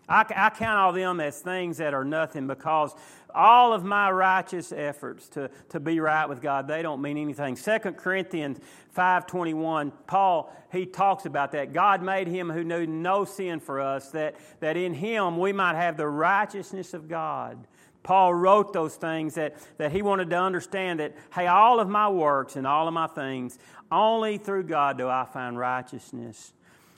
I, 0.09 0.25
I 0.35 0.51
count 0.51 0.79
all 0.79 0.93
them 0.93 1.21
as 1.21 1.41
things 1.41 1.77
that 1.79 1.93
are 1.93 2.05
nothing 2.05 2.47
because 2.47 2.95
all 3.35 3.75
of 3.75 3.85
my 3.85 4.11
righteous 4.11 4.73
efforts 4.73 5.29
to, 5.29 5.51
to 5.69 5.79
be 5.81 6.01
right 6.01 6.27
with 6.27 6.41
God, 6.41 6.67
they 6.67 6.81
don't 6.81 7.03
mean 7.03 7.19
anything. 7.19 7.57
2 7.57 7.79
Corinthians 7.93 8.59
5.21, 8.97 9.93
Paul, 10.07 10.51
he 10.73 10.87
talks 10.87 11.27
about 11.27 11.53
that. 11.53 11.75
God 11.75 12.03
made 12.03 12.27
him 12.27 12.49
who 12.49 12.65
knew 12.65 12.87
no 12.87 13.27
sin 13.27 13.61
for 13.61 13.79
us, 13.79 14.11
that, 14.13 14.37
that 14.61 14.79
in 14.79 14.95
him 14.95 15.39
we 15.39 15.53
might 15.53 15.77
have 15.77 15.99
the 15.99 16.09
righteousness 16.09 16.95
of 16.95 17.07
God. 17.07 17.67
Paul 18.07 18.33
wrote 18.33 18.73
those 18.73 18.95
things 18.95 19.35
that, 19.35 19.57
that 19.79 19.91
he 19.91 20.01
wanted 20.01 20.31
to 20.31 20.37
understand 20.37 21.01
that, 21.01 21.17
hey, 21.35 21.49
all 21.49 21.81
of 21.81 21.89
my 21.89 22.09
works 22.09 22.55
and 22.55 22.65
all 22.65 22.87
of 22.87 22.95
my 22.95 23.09
things, 23.09 23.59
only 23.91 24.39
through 24.39 24.63
God 24.63 24.97
do 24.97 25.09
I 25.09 25.25
find 25.25 25.59
righteousness. 25.59 26.53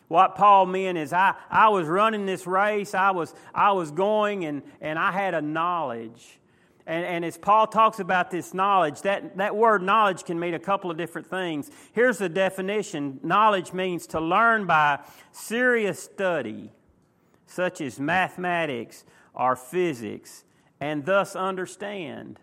What 0.08 0.34
Paul 0.34 0.66
meant 0.66 0.98
is 0.98 1.14
I, 1.14 1.34
I 1.50 1.70
was 1.70 1.88
running 1.88 2.26
this 2.26 2.46
race, 2.46 2.92
I 2.92 3.12
was, 3.12 3.34
I 3.54 3.72
was 3.72 3.90
going, 3.90 4.44
and, 4.44 4.62
and 4.82 4.98
I 4.98 5.10
had 5.10 5.32
a 5.32 5.40
knowledge. 5.40 6.38
And, 6.86 7.06
and 7.06 7.24
as 7.24 7.38
Paul 7.38 7.66
talks 7.68 8.00
about 8.00 8.30
this 8.30 8.52
knowledge, 8.52 9.00
that, 9.00 9.38
that 9.38 9.56
word 9.56 9.82
knowledge 9.82 10.24
can 10.24 10.38
mean 10.38 10.52
a 10.52 10.58
couple 10.58 10.90
of 10.90 10.98
different 10.98 11.26
things. 11.26 11.70
Here's 11.94 12.18
the 12.18 12.28
definition 12.28 13.18
knowledge 13.22 13.72
means 13.72 14.06
to 14.08 14.20
learn 14.20 14.66
by 14.66 14.98
serious 15.32 16.02
study, 16.02 16.70
such 17.46 17.80
as 17.80 17.98
mathematics 17.98 19.04
or 19.32 19.56
physics 19.56 20.44
and 20.80 21.04
thus 21.04 21.36
understand. 21.36 22.38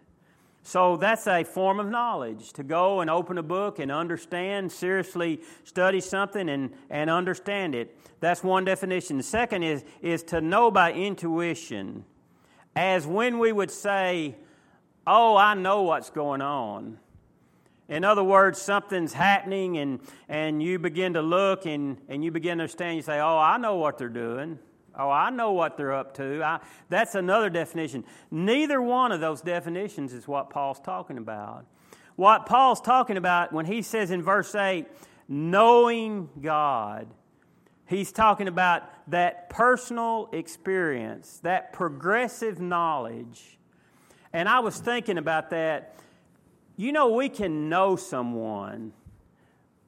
So 0.67 0.97
that's 0.97 1.27
a 1.27 1.43
form 1.43 1.79
of 1.79 1.89
knowledge 1.89 2.51
to 2.53 2.63
go 2.63 3.01
and 3.01 3.09
open 3.09 3.37
a 3.37 3.43
book 3.43 3.77
and 3.77 3.91
understand, 3.91 4.71
seriously 4.71 5.41
study 5.63 6.01
something 6.01 6.49
and, 6.49 6.71
and 6.89 7.07
understand 7.09 7.75
it. 7.75 7.95
That's 8.19 8.43
one 8.43 8.65
definition. 8.65 9.17
The 9.17 9.23
second 9.23 9.61
is, 9.61 9.85
is 10.01 10.23
to 10.23 10.41
know 10.41 10.71
by 10.71 10.91
intuition, 10.93 12.03
as 12.75 13.05
when 13.05 13.37
we 13.37 13.51
would 13.51 13.69
say, 13.69 14.35
Oh, 15.05 15.37
I 15.37 15.53
know 15.53 15.83
what's 15.83 16.09
going 16.09 16.41
on. 16.41 16.97
In 17.87 18.03
other 18.03 18.23
words, 18.23 18.59
something's 18.59 19.13
happening 19.13 19.77
and, 19.77 19.99
and 20.27 20.63
you 20.63 20.79
begin 20.79 21.13
to 21.13 21.21
look 21.21 21.67
and, 21.67 21.97
and 22.09 22.23
you 22.23 22.31
begin 22.31 22.57
to 22.57 22.63
understand. 22.63 22.95
You 22.95 23.03
say, 23.03 23.19
Oh, 23.19 23.37
I 23.37 23.57
know 23.57 23.75
what 23.75 23.99
they're 23.99 24.09
doing. 24.09 24.57
Oh, 24.97 25.10
I 25.10 25.29
know 25.29 25.51
what 25.51 25.77
they're 25.77 25.93
up 25.93 26.15
to. 26.15 26.43
I, 26.43 26.60
that's 26.89 27.15
another 27.15 27.49
definition. 27.49 28.05
Neither 28.31 28.81
one 28.81 29.12
of 29.12 29.19
those 29.19 29.41
definitions 29.41 30.13
is 30.13 30.27
what 30.27 30.49
Paul's 30.49 30.79
talking 30.79 31.17
about. 31.17 31.65
What 32.15 32.45
Paul's 32.45 32.79
talking 32.79 33.17
about 33.17 33.51
when 33.51 33.65
he 33.65 33.81
says 33.81 34.12
in 34.12 34.23
verse 34.23 34.55
8, 34.55 34.86
knowing 35.27 36.29
God, 36.41 37.08
he's 37.88 38.12
talking 38.12 38.47
about 38.47 38.84
that 39.10 39.49
personal 39.49 40.29
experience, 40.31 41.39
that 41.43 41.73
progressive 41.73 42.60
knowledge. 42.62 43.58
And 44.31 44.47
I 44.47 44.60
was 44.60 44.79
thinking 44.79 45.17
about 45.17 45.49
that. 45.49 45.95
You 46.77 46.91
know, 46.91 47.10
we 47.10 47.29
can 47.29 47.69
know 47.69 47.95
someone 47.95 48.93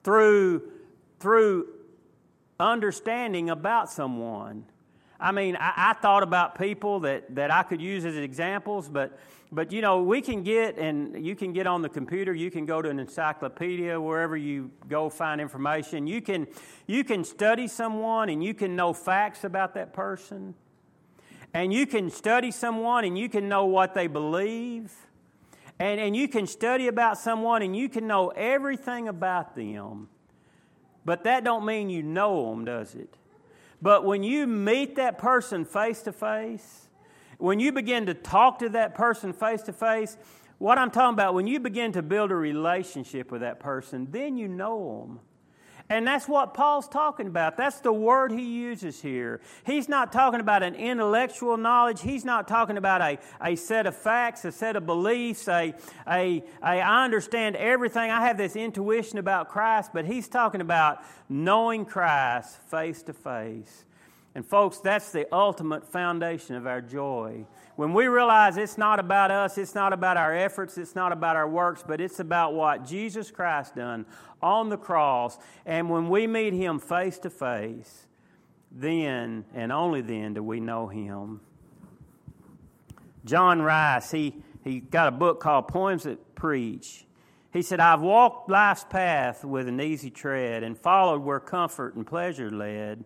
through, 0.04 0.72
through 1.20 1.68
understanding 2.60 3.50
about 3.50 3.90
someone. 3.90 4.66
I 5.20 5.32
mean, 5.32 5.56
I, 5.56 5.74
I, 5.76 5.94
thought 5.94 6.22
about 6.22 6.58
people 6.60 7.00
that, 7.02 7.34
that 7.36 7.52
I 7.52 7.64
could 7.64 7.82
use 7.82 8.06
as 8.06 8.16
examples, 8.16 8.88
but, 8.88 9.18
but 9.52 9.72
you 9.72 9.82
know, 9.82 10.04
we 10.04 10.22
can 10.22 10.44
get, 10.44 10.78
and 10.78 11.26
you 11.26 11.36
can 11.36 11.54
get 11.54 11.66
on 11.66 11.82
the 11.82 11.90
computer, 11.90 12.34
you 12.34 12.52
can 12.52 12.66
go 12.66 12.82
to 12.82 12.90
an 12.90 13.00
encyclopedia, 13.00 14.00
wherever 14.00 14.38
you 14.38 14.70
go 14.88 15.10
find 15.10 15.42
information. 15.42 16.06
You 16.06 16.22
can, 16.22 16.48
you 16.86 17.04
can 17.04 17.24
study 17.24 17.68
someone 17.68 18.30
and 18.30 18.44
you 18.44 18.54
can 18.54 18.76
know 18.76 18.94
facts 18.94 19.44
about 19.44 19.74
that 19.74 19.94
person. 19.94 20.54
And 21.54 21.74
you 21.74 21.88
can 21.88 22.12
study 22.12 22.52
someone 22.52 23.04
and 23.04 23.18
you 23.18 23.30
can 23.30 23.50
know 23.50 23.66
what 23.66 23.96
they 23.96 24.08
believe. 24.08 24.94
And, 25.80 26.00
and 26.00 26.16
you 26.16 26.28
can 26.28 26.46
study 26.46 26.88
about 26.88 27.18
someone 27.18 27.64
and 27.64 27.76
you 27.76 27.90
can 27.90 28.06
know 28.06 28.30
everything 28.30 29.08
about 29.08 29.56
them. 29.56 30.10
But 31.06 31.24
that 31.24 31.44
don't 31.44 31.66
mean 31.66 31.90
you 31.90 32.04
know 32.04 32.50
them, 32.52 32.66
does 32.66 32.94
it? 32.94 33.16
But 33.82 34.06
when 34.06 34.24
you 34.24 34.48
meet 34.48 34.96
that 34.96 35.18
person 35.18 35.66
face 35.66 36.02
to 36.04 36.12
face, 36.12 36.88
when 37.38 37.60
you 37.60 37.72
begin 37.72 38.08
to 38.08 38.14
talk 38.14 38.60
to 38.60 38.70
that 38.70 38.96
person 38.96 39.34
face 39.34 39.62
to 39.64 39.74
face, 39.74 40.18
what 40.58 40.80
I'm 40.80 40.90
talking 40.90 41.14
about, 41.14 41.36
when 41.36 41.46
you 41.46 41.60
begin 41.60 41.92
to 41.92 42.02
build 42.02 42.32
a 42.32 42.36
relationship 42.36 43.32
with 43.32 43.42
that 43.42 43.60
person, 43.60 44.08
then 44.10 44.38
you 44.38 44.48
know 44.48 45.08
them. 45.08 45.20
And 45.90 46.06
that's 46.06 46.28
what 46.28 46.54
Paul's 46.54 46.88
talking 46.90 47.28
about. 47.28 47.56
That's 47.56 47.80
the 47.80 47.94
word 47.94 48.34
he 48.34 48.44
uses 48.44 49.02
here. 49.02 49.40
He's 49.66 49.88
not 49.88 50.12
talking 50.12 50.42
about 50.42 50.62
an 50.62 50.76
intellectual 50.76 51.56
knowledge. 51.56 52.02
He's 52.02 52.26
not 52.26 52.46
talking 52.46 52.76
about 52.76 53.02
a, 53.02 53.18
a 53.40 53.56
set 53.56 53.88
of 53.88 53.96
facts, 53.96 54.44
a 54.44 54.52
set 54.52 54.76
of 54.76 54.86
beliefs, 54.86 55.48
a, 55.48 55.74
a, 56.06 56.44
a 56.62 56.82
I 56.82 57.06
understand 57.06 57.56
everything. 57.56 58.12
I 58.12 58.28
have 58.28 58.38
this 58.38 58.58
intuition 58.58 59.18
about 59.18 59.48
Christ, 59.48 59.92
but 59.94 60.06
he's 60.06 60.28
talking 60.28 60.60
about 60.60 61.04
knowing 61.30 61.86
Christ 61.86 62.62
face 62.64 63.02
to 63.04 63.14
face. 63.14 63.86
And 64.36 64.46
folks, 64.46 64.80
that's 64.80 65.12
the 65.12 65.34
ultimate 65.34 65.88
foundation 65.88 66.56
of 66.56 66.68
our 66.68 66.82
joy. 66.82 67.46
When 67.78 67.94
we 67.94 68.08
realize 68.08 68.58
it's 68.58 68.76
not 68.76 69.00
about 69.00 69.30
us, 69.30 69.56
it's 69.60 69.76
not 69.76 69.94
about 69.94 70.18
our 70.18 70.36
efforts, 70.36 70.80
it's 70.80 70.96
not 70.96 71.12
about 71.12 71.36
our 71.36 71.48
works, 71.48 71.84
but 71.88 72.02
it's 72.02 72.20
about 72.20 72.56
what 72.56 72.84
Jesus 72.84 73.30
Christ 73.30 73.76
done 73.76 74.08
on 74.42 74.70
the 74.70 74.78
cross. 74.78 75.38
And 75.64 75.88
when 75.88 76.10
we 76.10 76.26
meet 76.26 76.54
him 76.54 76.80
face 76.80 77.20
to 77.20 77.30
face, 77.30 78.08
then 78.72 79.46
and 79.54 79.72
only 79.72 80.02
then 80.02 80.34
do 80.34 80.42
we 80.42 80.60
know 80.60 80.88
him. 80.88 81.40
John 83.26 83.62
Rice, 83.62 84.10
he, 84.10 84.38
he 84.64 84.80
got 84.80 85.08
a 85.08 85.12
book 85.12 85.40
called 85.40 85.68
Poems 85.68 86.04
That 86.04 86.34
Preach. 86.34 87.06
He 87.54 87.62
said, 87.62 87.80
I've 87.80 88.02
walked 88.02 88.50
life's 88.50 88.86
path 88.86 89.46
with 89.46 89.68
an 89.68 89.80
easy 89.80 90.10
tread 90.10 90.64
and 90.64 90.76
followed 90.76 91.22
where 91.22 91.40
comfort 91.40 91.94
and 91.94 92.08
pleasure 92.08 92.50
led. 92.50 93.04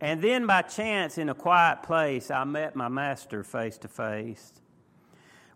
And 0.00 0.20
then 0.22 0.46
by 0.46 0.62
chance, 0.62 1.18
in 1.18 1.28
a 1.28 1.34
quiet 1.34 1.82
place, 1.82 2.30
I 2.30 2.44
met 2.44 2.76
my 2.76 2.88
master 2.88 3.42
face 3.42 3.78
to 3.78 3.88
face. 3.88 4.52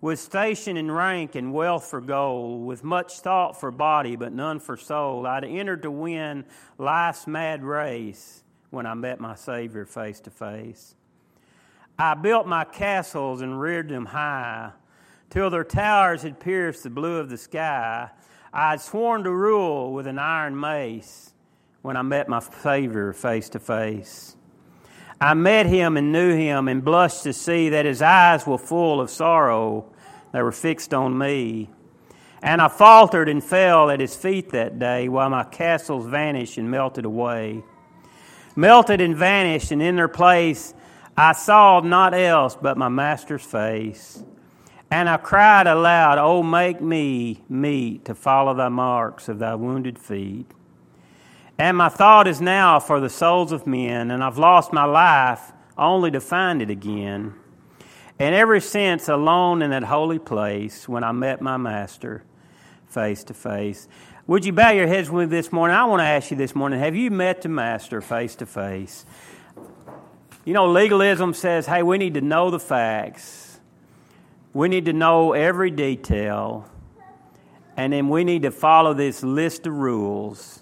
With 0.00 0.20
station 0.20 0.76
and 0.76 0.94
rank 0.94 1.34
and 1.34 1.52
wealth 1.52 1.86
for 1.86 2.00
goal, 2.00 2.60
with 2.60 2.84
much 2.84 3.18
thought 3.18 3.58
for 3.58 3.72
body 3.72 4.14
but 4.14 4.32
none 4.32 4.60
for 4.60 4.76
soul, 4.76 5.26
I'd 5.26 5.44
entered 5.44 5.82
to 5.82 5.90
win 5.90 6.44
life's 6.78 7.26
mad 7.26 7.64
race 7.64 8.44
when 8.70 8.86
I 8.86 8.94
met 8.94 9.18
my 9.18 9.34
Savior 9.34 9.84
face 9.84 10.20
to 10.20 10.30
face. 10.30 10.94
I 11.98 12.14
built 12.14 12.46
my 12.46 12.64
castles 12.64 13.40
and 13.40 13.60
reared 13.60 13.88
them 13.88 14.06
high, 14.06 14.70
till 15.30 15.50
their 15.50 15.64
towers 15.64 16.22
had 16.22 16.38
pierced 16.38 16.84
the 16.84 16.90
blue 16.90 17.16
of 17.16 17.28
the 17.28 17.36
sky. 17.36 18.10
I 18.52 18.70
had 18.70 18.80
sworn 18.80 19.24
to 19.24 19.32
rule 19.32 19.92
with 19.92 20.06
an 20.06 20.20
iron 20.20 20.58
mace 20.58 21.34
when 21.82 21.96
I 21.96 22.02
met 22.02 22.28
my 22.28 22.40
Savior 22.40 23.12
face 23.12 23.48
to 23.50 23.58
face. 23.58 24.36
I 25.20 25.34
met 25.34 25.66
him 25.66 25.96
and 25.96 26.12
knew 26.12 26.36
him 26.36 26.68
and 26.68 26.84
blushed 26.84 27.24
to 27.24 27.32
see 27.32 27.70
that 27.70 27.86
his 27.86 28.02
eyes 28.02 28.46
were 28.46 28.58
full 28.58 29.00
of 29.00 29.10
sorrow. 29.10 29.92
They 30.32 30.42
were 30.42 30.52
fixed 30.52 30.94
on 30.94 31.18
me. 31.18 31.70
And 32.40 32.62
I 32.62 32.68
faltered 32.68 33.28
and 33.28 33.42
fell 33.42 33.90
at 33.90 33.98
his 33.98 34.14
feet 34.14 34.50
that 34.50 34.78
day 34.78 35.08
while 35.08 35.30
my 35.30 35.42
castles 35.42 36.06
vanished 36.06 36.56
and 36.56 36.70
melted 36.70 37.04
away. 37.04 37.64
Melted 38.54 39.00
and 39.00 39.16
vanished, 39.16 39.72
and 39.72 39.82
in 39.82 39.96
their 39.96 40.08
place 40.08 40.74
I 41.16 41.32
saw 41.32 41.80
not 41.80 42.14
else 42.14 42.56
but 42.60 42.78
my 42.78 42.88
master's 42.88 43.42
face. 43.42 44.22
And 44.90 45.08
I 45.08 45.16
cried 45.16 45.66
aloud, 45.66 46.18
Oh, 46.18 46.42
make 46.42 46.80
me 46.80 47.42
meet 47.48 48.04
to 48.04 48.14
follow 48.14 48.54
thy 48.54 48.68
marks 48.68 49.28
of 49.28 49.40
thy 49.40 49.54
wounded 49.56 49.98
feet. 49.98 50.46
And 51.58 51.76
my 51.76 51.88
thought 51.88 52.28
is 52.28 52.40
now 52.40 52.78
for 52.78 53.00
the 53.00 53.08
souls 53.08 53.50
of 53.50 53.66
men, 53.66 54.12
and 54.12 54.22
I've 54.22 54.38
lost 54.38 54.72
my 54.72 54.84
life 54.84 55.52
only 55.76 56.12
to 56.12 56.20
find 56.20 56.62
it 56.62 56.70
again. 56.70 57.34
And 58.20 58.34
ever 58.34 58.60
since, 58.60 59.08
alone 59.08 59.60
in 59.62 59.70
that 59.70 59.82
holy 59.82 60.20
place, 60.20 60.88
when 60.88 61.02
I 61.02 61.10
met 61.10 61.42
my 61.42 61.56
master 61.56 62.22
face 62.86 63.24
to 63.24 63.34
face, 63.34 63.88
would 64.28 64.44
you 64.44 64.52
bow 64.52 64.70
your 64.70 64.86
heads 64.86 65.10
with 65.10 65.30
me 65.30 65.36
this 65.36 65.50
morning? 65.50 65.76
I 65.76 65.84
want 65.84 66.00
to 66.00 66.04
ask 66.04 66.30
you 66.30 66.36
this 66.36 66.54
morning 66.54 66.78
have 66.78 66.94
you 66.94 67.10
met 67.10 67.42
the 67.42 67.48
master 67.48 68.00
face 68.00 68.36
to 68.36 68.46
face? 68.46 69.04
You 70.44 70.54
know, 70.54 70.70
legalism 70.70 71.34
says, 71.34 71.66
hey, 71.66 71.82
we 71.82 71.98
need 71.98 72.14
to 72.14 72.20
know 72.20 72.50
the 72.50 72.60
facts, 72.60 73.58
we 74.52 74.68
need 74.68 74.84
to 74.84 74.92
know 74.92 75.32
every 75.32 75.72
detail, 75.72 76.68
and 77.76 77.92
then 77.92 78.08
we 78.08 78.22
need 78.22 78.42
to 78.42 78.52
follow 78.52 78.94
this 78.94 79.24
list 79.24 79.66
of 79.66 79.72
rules 79.74 80.57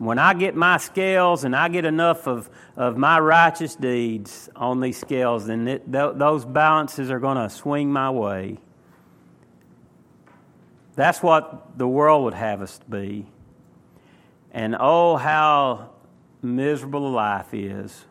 when 0.00 0.18
I 0.18 0.32
get 0.32 0.56
my 0.56 0.78
scales 0.78 1.44
and 1.44 1.54
I 1.54 1.68
get 1.68 1.84
enough 1.84 2.26
of, 2.26 2.48
of 2.74 2.96
my 2.96 3.20
righteous 3.20 3.76
deeds 3.76 4.48
on 4.56 4.80
these 4.80 4.96
scales, 4.96 5.46
then 5.46 5.68
it, 5.68 5.92
th- 5.92 6.12
those 6.14 6.46
balances 6.46 7.10
are 7.10 7.20
going 7.20 7.36
to 7.36 7.50
swing 7.50 7.92
my 7.92 8.08
way. 8.08 8.56
That's 10.96 11.22
what 11.22 11.76
the 11.76 11.86
world 11.86 12.24
would 12.24 12.32
have 12.32 12.62
us 12.62 12.80
be. 12.88 13.26
And 14.52 14.74
oh, 14.80 15.16
how 15.16 15.90
miserable 16.40 17.10
life 17.10 17.52
is 17.52 18.06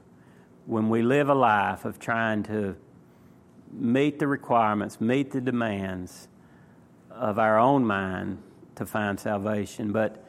when 0.67 0.89
we 0.89 1.01
live 1.01 1.29
a 1.29 1.33
life 1.33 1.85
of 1.85 1.97
trying 1.97 2.43
to 2.43 2.75
meet 3.71 4.19
the 4.19 4.27
requirements, 4.27 5.01
meet 5.01 5.31
the 5.31 5.41
demands 5.41 6.27
of 7.09 7.39
our 7.39 7.57
own 7.57 7.83
mind 7.83 8.43
to 8.75 8.85
find 8.85 9.19
salvation. 9.19 9.91
But 9.91 10.23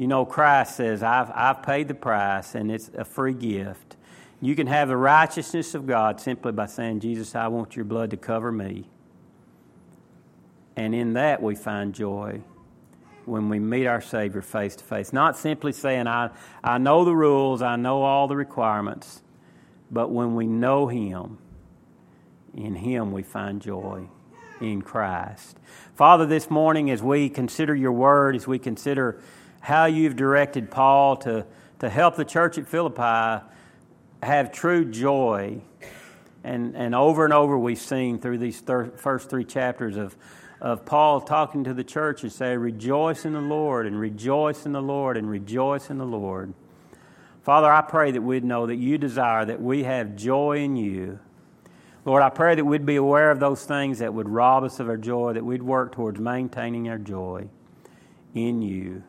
you 0.00 0.06
know, 0.06 0.24
Christ 0.24 0.76
says, 0.76 1.02
I've, 1.02 1.30
I've 1.34 1.62
paid 1.62 1.86
the 1.86 1.94
price 1.94 2.54
and 2.54 2.72
it's 2.72 2.90
a 2.94 3.04
free 3.04 3.34
gift. 3.34 3.98
You 4.40 4.56
can 4.56 4.66
have 4.66 4.88
the 4.88 4.96
righteousness 4.96 5.74
of 5.74 5.86
God 5.86 6.22
simply 6.22 6.52
by 6.52 6.64
saying, 6.64 7.00
Jesus, 7.00 7.34
I 7.34 7.48
want 7.48 7.76
your 7.76 7.84
blood 7.84 8.08
to 8.12 8.16
cover 8.16 8.50
me. 8.50 8.88
And 10.74 10.94
in 10.94 11.12
that 11.12 11.42
we 11.42 11.54
find 11.54 11.94
joy 11.94 12.40
when 13.26 13.50
we 13.50 13.58
meet 13.58 13.86
our 13.86 14.00
Savior 14.00 14.40
face 14.40 14.74
to 14.76 14.84
face. 14.84 15.12
Not 15.12 15.36
simply 15.36 15.72
saying, 15.72 16.06
I, 16.06 16.30
I 16.64 16.78
know 16.78 17.04
the 17.04 17.14
rules, 17.14 17.60
I 17.60 17.76
know 17.76 18.02
all 18.02 18.26
the 18.26 18.36
requirements, 18.36 19.20
but 19.90 20.10
when 20.10 20.34
we 20.34 20.46
know 20.46 20.86
Him, 20.86 21.36
in 22.54 22.74
Him 22.74 23.12
we 23.12 23.22
find 23.22 23.60
joy 23.60 24.08
in 24.62 24.80
Christ. 24.80 25.58
Father, 25.94 26.24
this 26.24 26.48
morning 26.48 26.90
as 26.90 27.02
we 27.02 27.28
consider 27.28 27.74
your 27.74 27.92
word, 27.92 28.34
as 28.34 28.46
we 28.46 28.58
consider 28.58 29.20
how 29.60 29.84
you've 29.84 30.16
directed 30.16 30.70
Paul 30.70 31.16
to, 31.18 31.46
to 31.78 31.88
help 31.88 32.16
the 32.16 32.24
church 32.24 32.58
at 32.58 32.66
Philippi 32.66 33.44
have 34.22 34.52
true 34.52 34.84
joy. 34.84 35.60
And, 36.42 36.74
and 36.74 36.94
over 36.94 37.24
and 37.24 37.34
over, 37.34 37.58
we've 37.58 37.78
seen 37.78 38.18
through 38.18 38.38
these 38.38 38.60
thir- 38.60 38.92
first 38.96 39.28
three 39.28 39.44
chapters 39.44 39.96
of, 39.96 40.16
of 40.60 40.86
Paul 40.86 41.20
talking 41.20 41.64
to 41.64 41.74
the 41.74 41.84
church 41.84 42.22
and 42.22 42.32
say, 42.32 42.56
Rejoice 42.56 43.24
in 43.24 43.34
the 43.34 43.40
Lord, 43.40 43.86
and 43.86 44.00
rejoice 44.00 44.64
in 44.64 44.72
the 44.72 44.82
Lord, 44.82 45.16
and 45.16 45.28
rejoice 45.28 45.90
in 45.90 45.98
the 45.98 46.06
Lord. 46.06 46.54
Father, 47.42 47.70
I 47.70 47.82
pray 47.82 48.10
that 48.12 48.22
we'd 48.22 48.44
know 48.44 48.66
that 48.66 48.76
you 48.76 48.96
desire 48.96 49.44
that 49.44 49.60
we 49.60 49.84
have 49.84 50.16
joy 50.16 50.58
in 50.58 50.76
you. 50.76 51.18
Lord, 52.04 52.22
I 52.22 52.30
pray 52.30 52.54
that 52.54 52.64
we'd 52.64 52.86
be 52.86 52.96
aware 52.96 53.30
of 53.30 53.40
those 53.40 53.64
things 53.64 53.98
that 53.98 54.12
would 54.14 54.28
rob 54.28 54.64
us 54.64 54.80
of 54.80 54.88
our 54.88 54.96
joy, 54.96 55.34
that 55.34 55.44
we'd 55.44 55.62
work 55.62 55.92
towards 55.92 56.18
maintaining 56.18 56.88
our 56.88 56.98
joy 56.98 57.48
in 58.34 58.62
you. 58.62 59.02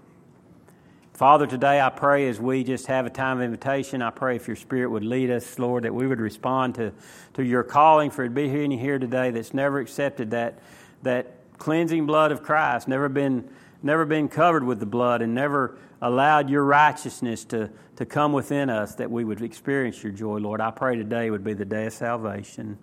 Father, 1.22 1.46
today 1.46 1.80
I 1.80 1.92
pray 1.92 2.28
as 2.30 2.40
we 2.40 2.64
just 2.64 2.88
have 2.88 3.06
a 3.06 3.10
time 3.12 3.38
of 3.38 3.44
invitation, 3.44 4.02
I 4.02 4.10
pray 4.10 4.38
if 4.38 4.48
your 4.48 4.56
Spirit 4.56 4.90
would 4.90 5.04
lead 5.04 5.30
us, 5.30 5.60
Lord, 5.60 5.84
that 5.84 5.94
we 5.94 6.08
would 6.08 6.20
respond 6.20 6.74
to, 6.74 6.92
to 7.36 7.44
your 7.44 7.62
calling 7.62 8.10
for 8.10 8.24
it 8.24 8.30
to 8.30 8.34
be 8.34 8.50
here 8.50 8.64
and 8.64 8.74
here 8.74 8.98
today 8.98 9.30
that's 9.30 9.54
never 9.54 9.80
accepted 9.80 10.32
that, 10.32 10.58
that 11.04 11.36
cleansing 11.60 12.08
blood 12.08 12.32
of 12.32 12.42
Christ, 12.42 12.88
never 12.88 13.08
been, 13.08 13.48
never 13.84 14.04
been 14.04 14.30
covered 14.30 14.64
with 14.64 14.80
the 14.80 14.88
blood, 14.88 15.22
and 15.22 15.36
never 15.36 15.78
allowed 16.02 16.50
your 16.50 16.64
righteousness 16.64 17.46
to, 17.46 17.70
to 17.98 18.06
come 18.08 18.34
within 18.34 18.72
us, 18.72 18.96
that 18.96 19.12
we 19.12 19.24
would 19.24 19.44
experience 19.44 20.02
your 20.02 20.14
joy, 20.14 20.38
Lord. 20.38 20.60
I 20.60 20.72
pray 20.72 20.96
today 20.96 21.30
would 21.30 21.44
be 21.44 21.54
the 21.54 21.66
day 21.66 21.86
of 21.86 21.94
salvation. 21.94 22.80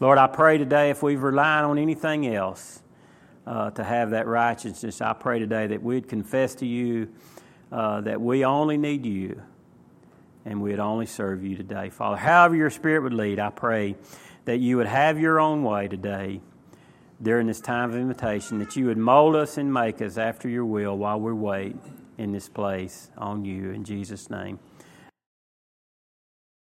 Lord, 0.00 0.18
I 0.18 0.26
pray 0.26 0.58
today 0.58 0.90
if 0.90 1.04
we've 1.04 1.22
relied 1.22 1.62
on 1.62 1.78
anything 1.78 2.26
else 2.26 2.82
uh, 3.46 3.70
to 3.70 3.84
have 3.84 4.10
that 4.10 4.26
righteousness, 4.26 5.00
I 5.00 5.12
pray 5.12 5.38
today 5.38 5.68
that 5.68 5.80
we'd 5.80 6.08
confess 6.08 6.56
to 6.56 6.66
you 6.66 7.10
uh, 7.70 8.00
that 8.02 8.20
we 8.20 8.44
only 8.44 8.76
need 8.76 9.04
you 9.04 9.42
and 10.44 10.62
we'd 10.62 10.78
only 10.78 11.06
serve 11.06 11.44
you 11.44 11.56
today. 11.56 11.90
Father, 11.90 12.16
however 12.16 12.56
your 12.56 12.70
Spirit 12.70 13.02
would 13.02 13.12
lead, 13.12 13.38
I 13.38 13.50
pray 13.50 13.96
that 14.46 14.58
you 14.58 14.78
would 14.78 14.86
have 14.86 15.20
your 15.20 15.40
own 15.40 15.62
way 15.62 15.88
today 15.88 16.40
during 17.20 17.46
this 17.46 17.60
time 17.60 17.90
of 17.90 17.96
invitation, 17.96 18.58
that 18.60 18.76
you 18.76 18.86
would 18.86 18.96
mold 18.96 19.36
us 19.36 19.58
and 19.58 19.72
make 19.72 20.00
us 20.00 20.16
after 20.16 20.48
your 20.48 20.64
will 20.64 20.96
while 20.96 21.20
we 21.20 21.32
wait 21.32 21.76
in 22.16 22.32
this 22.32 22.48
place 22.48 23.10
on 23.18 23.44
you. 23.44 23.70
In 23.70 23.84
Jesus' 23.84 24.30
name. 24.30 24.58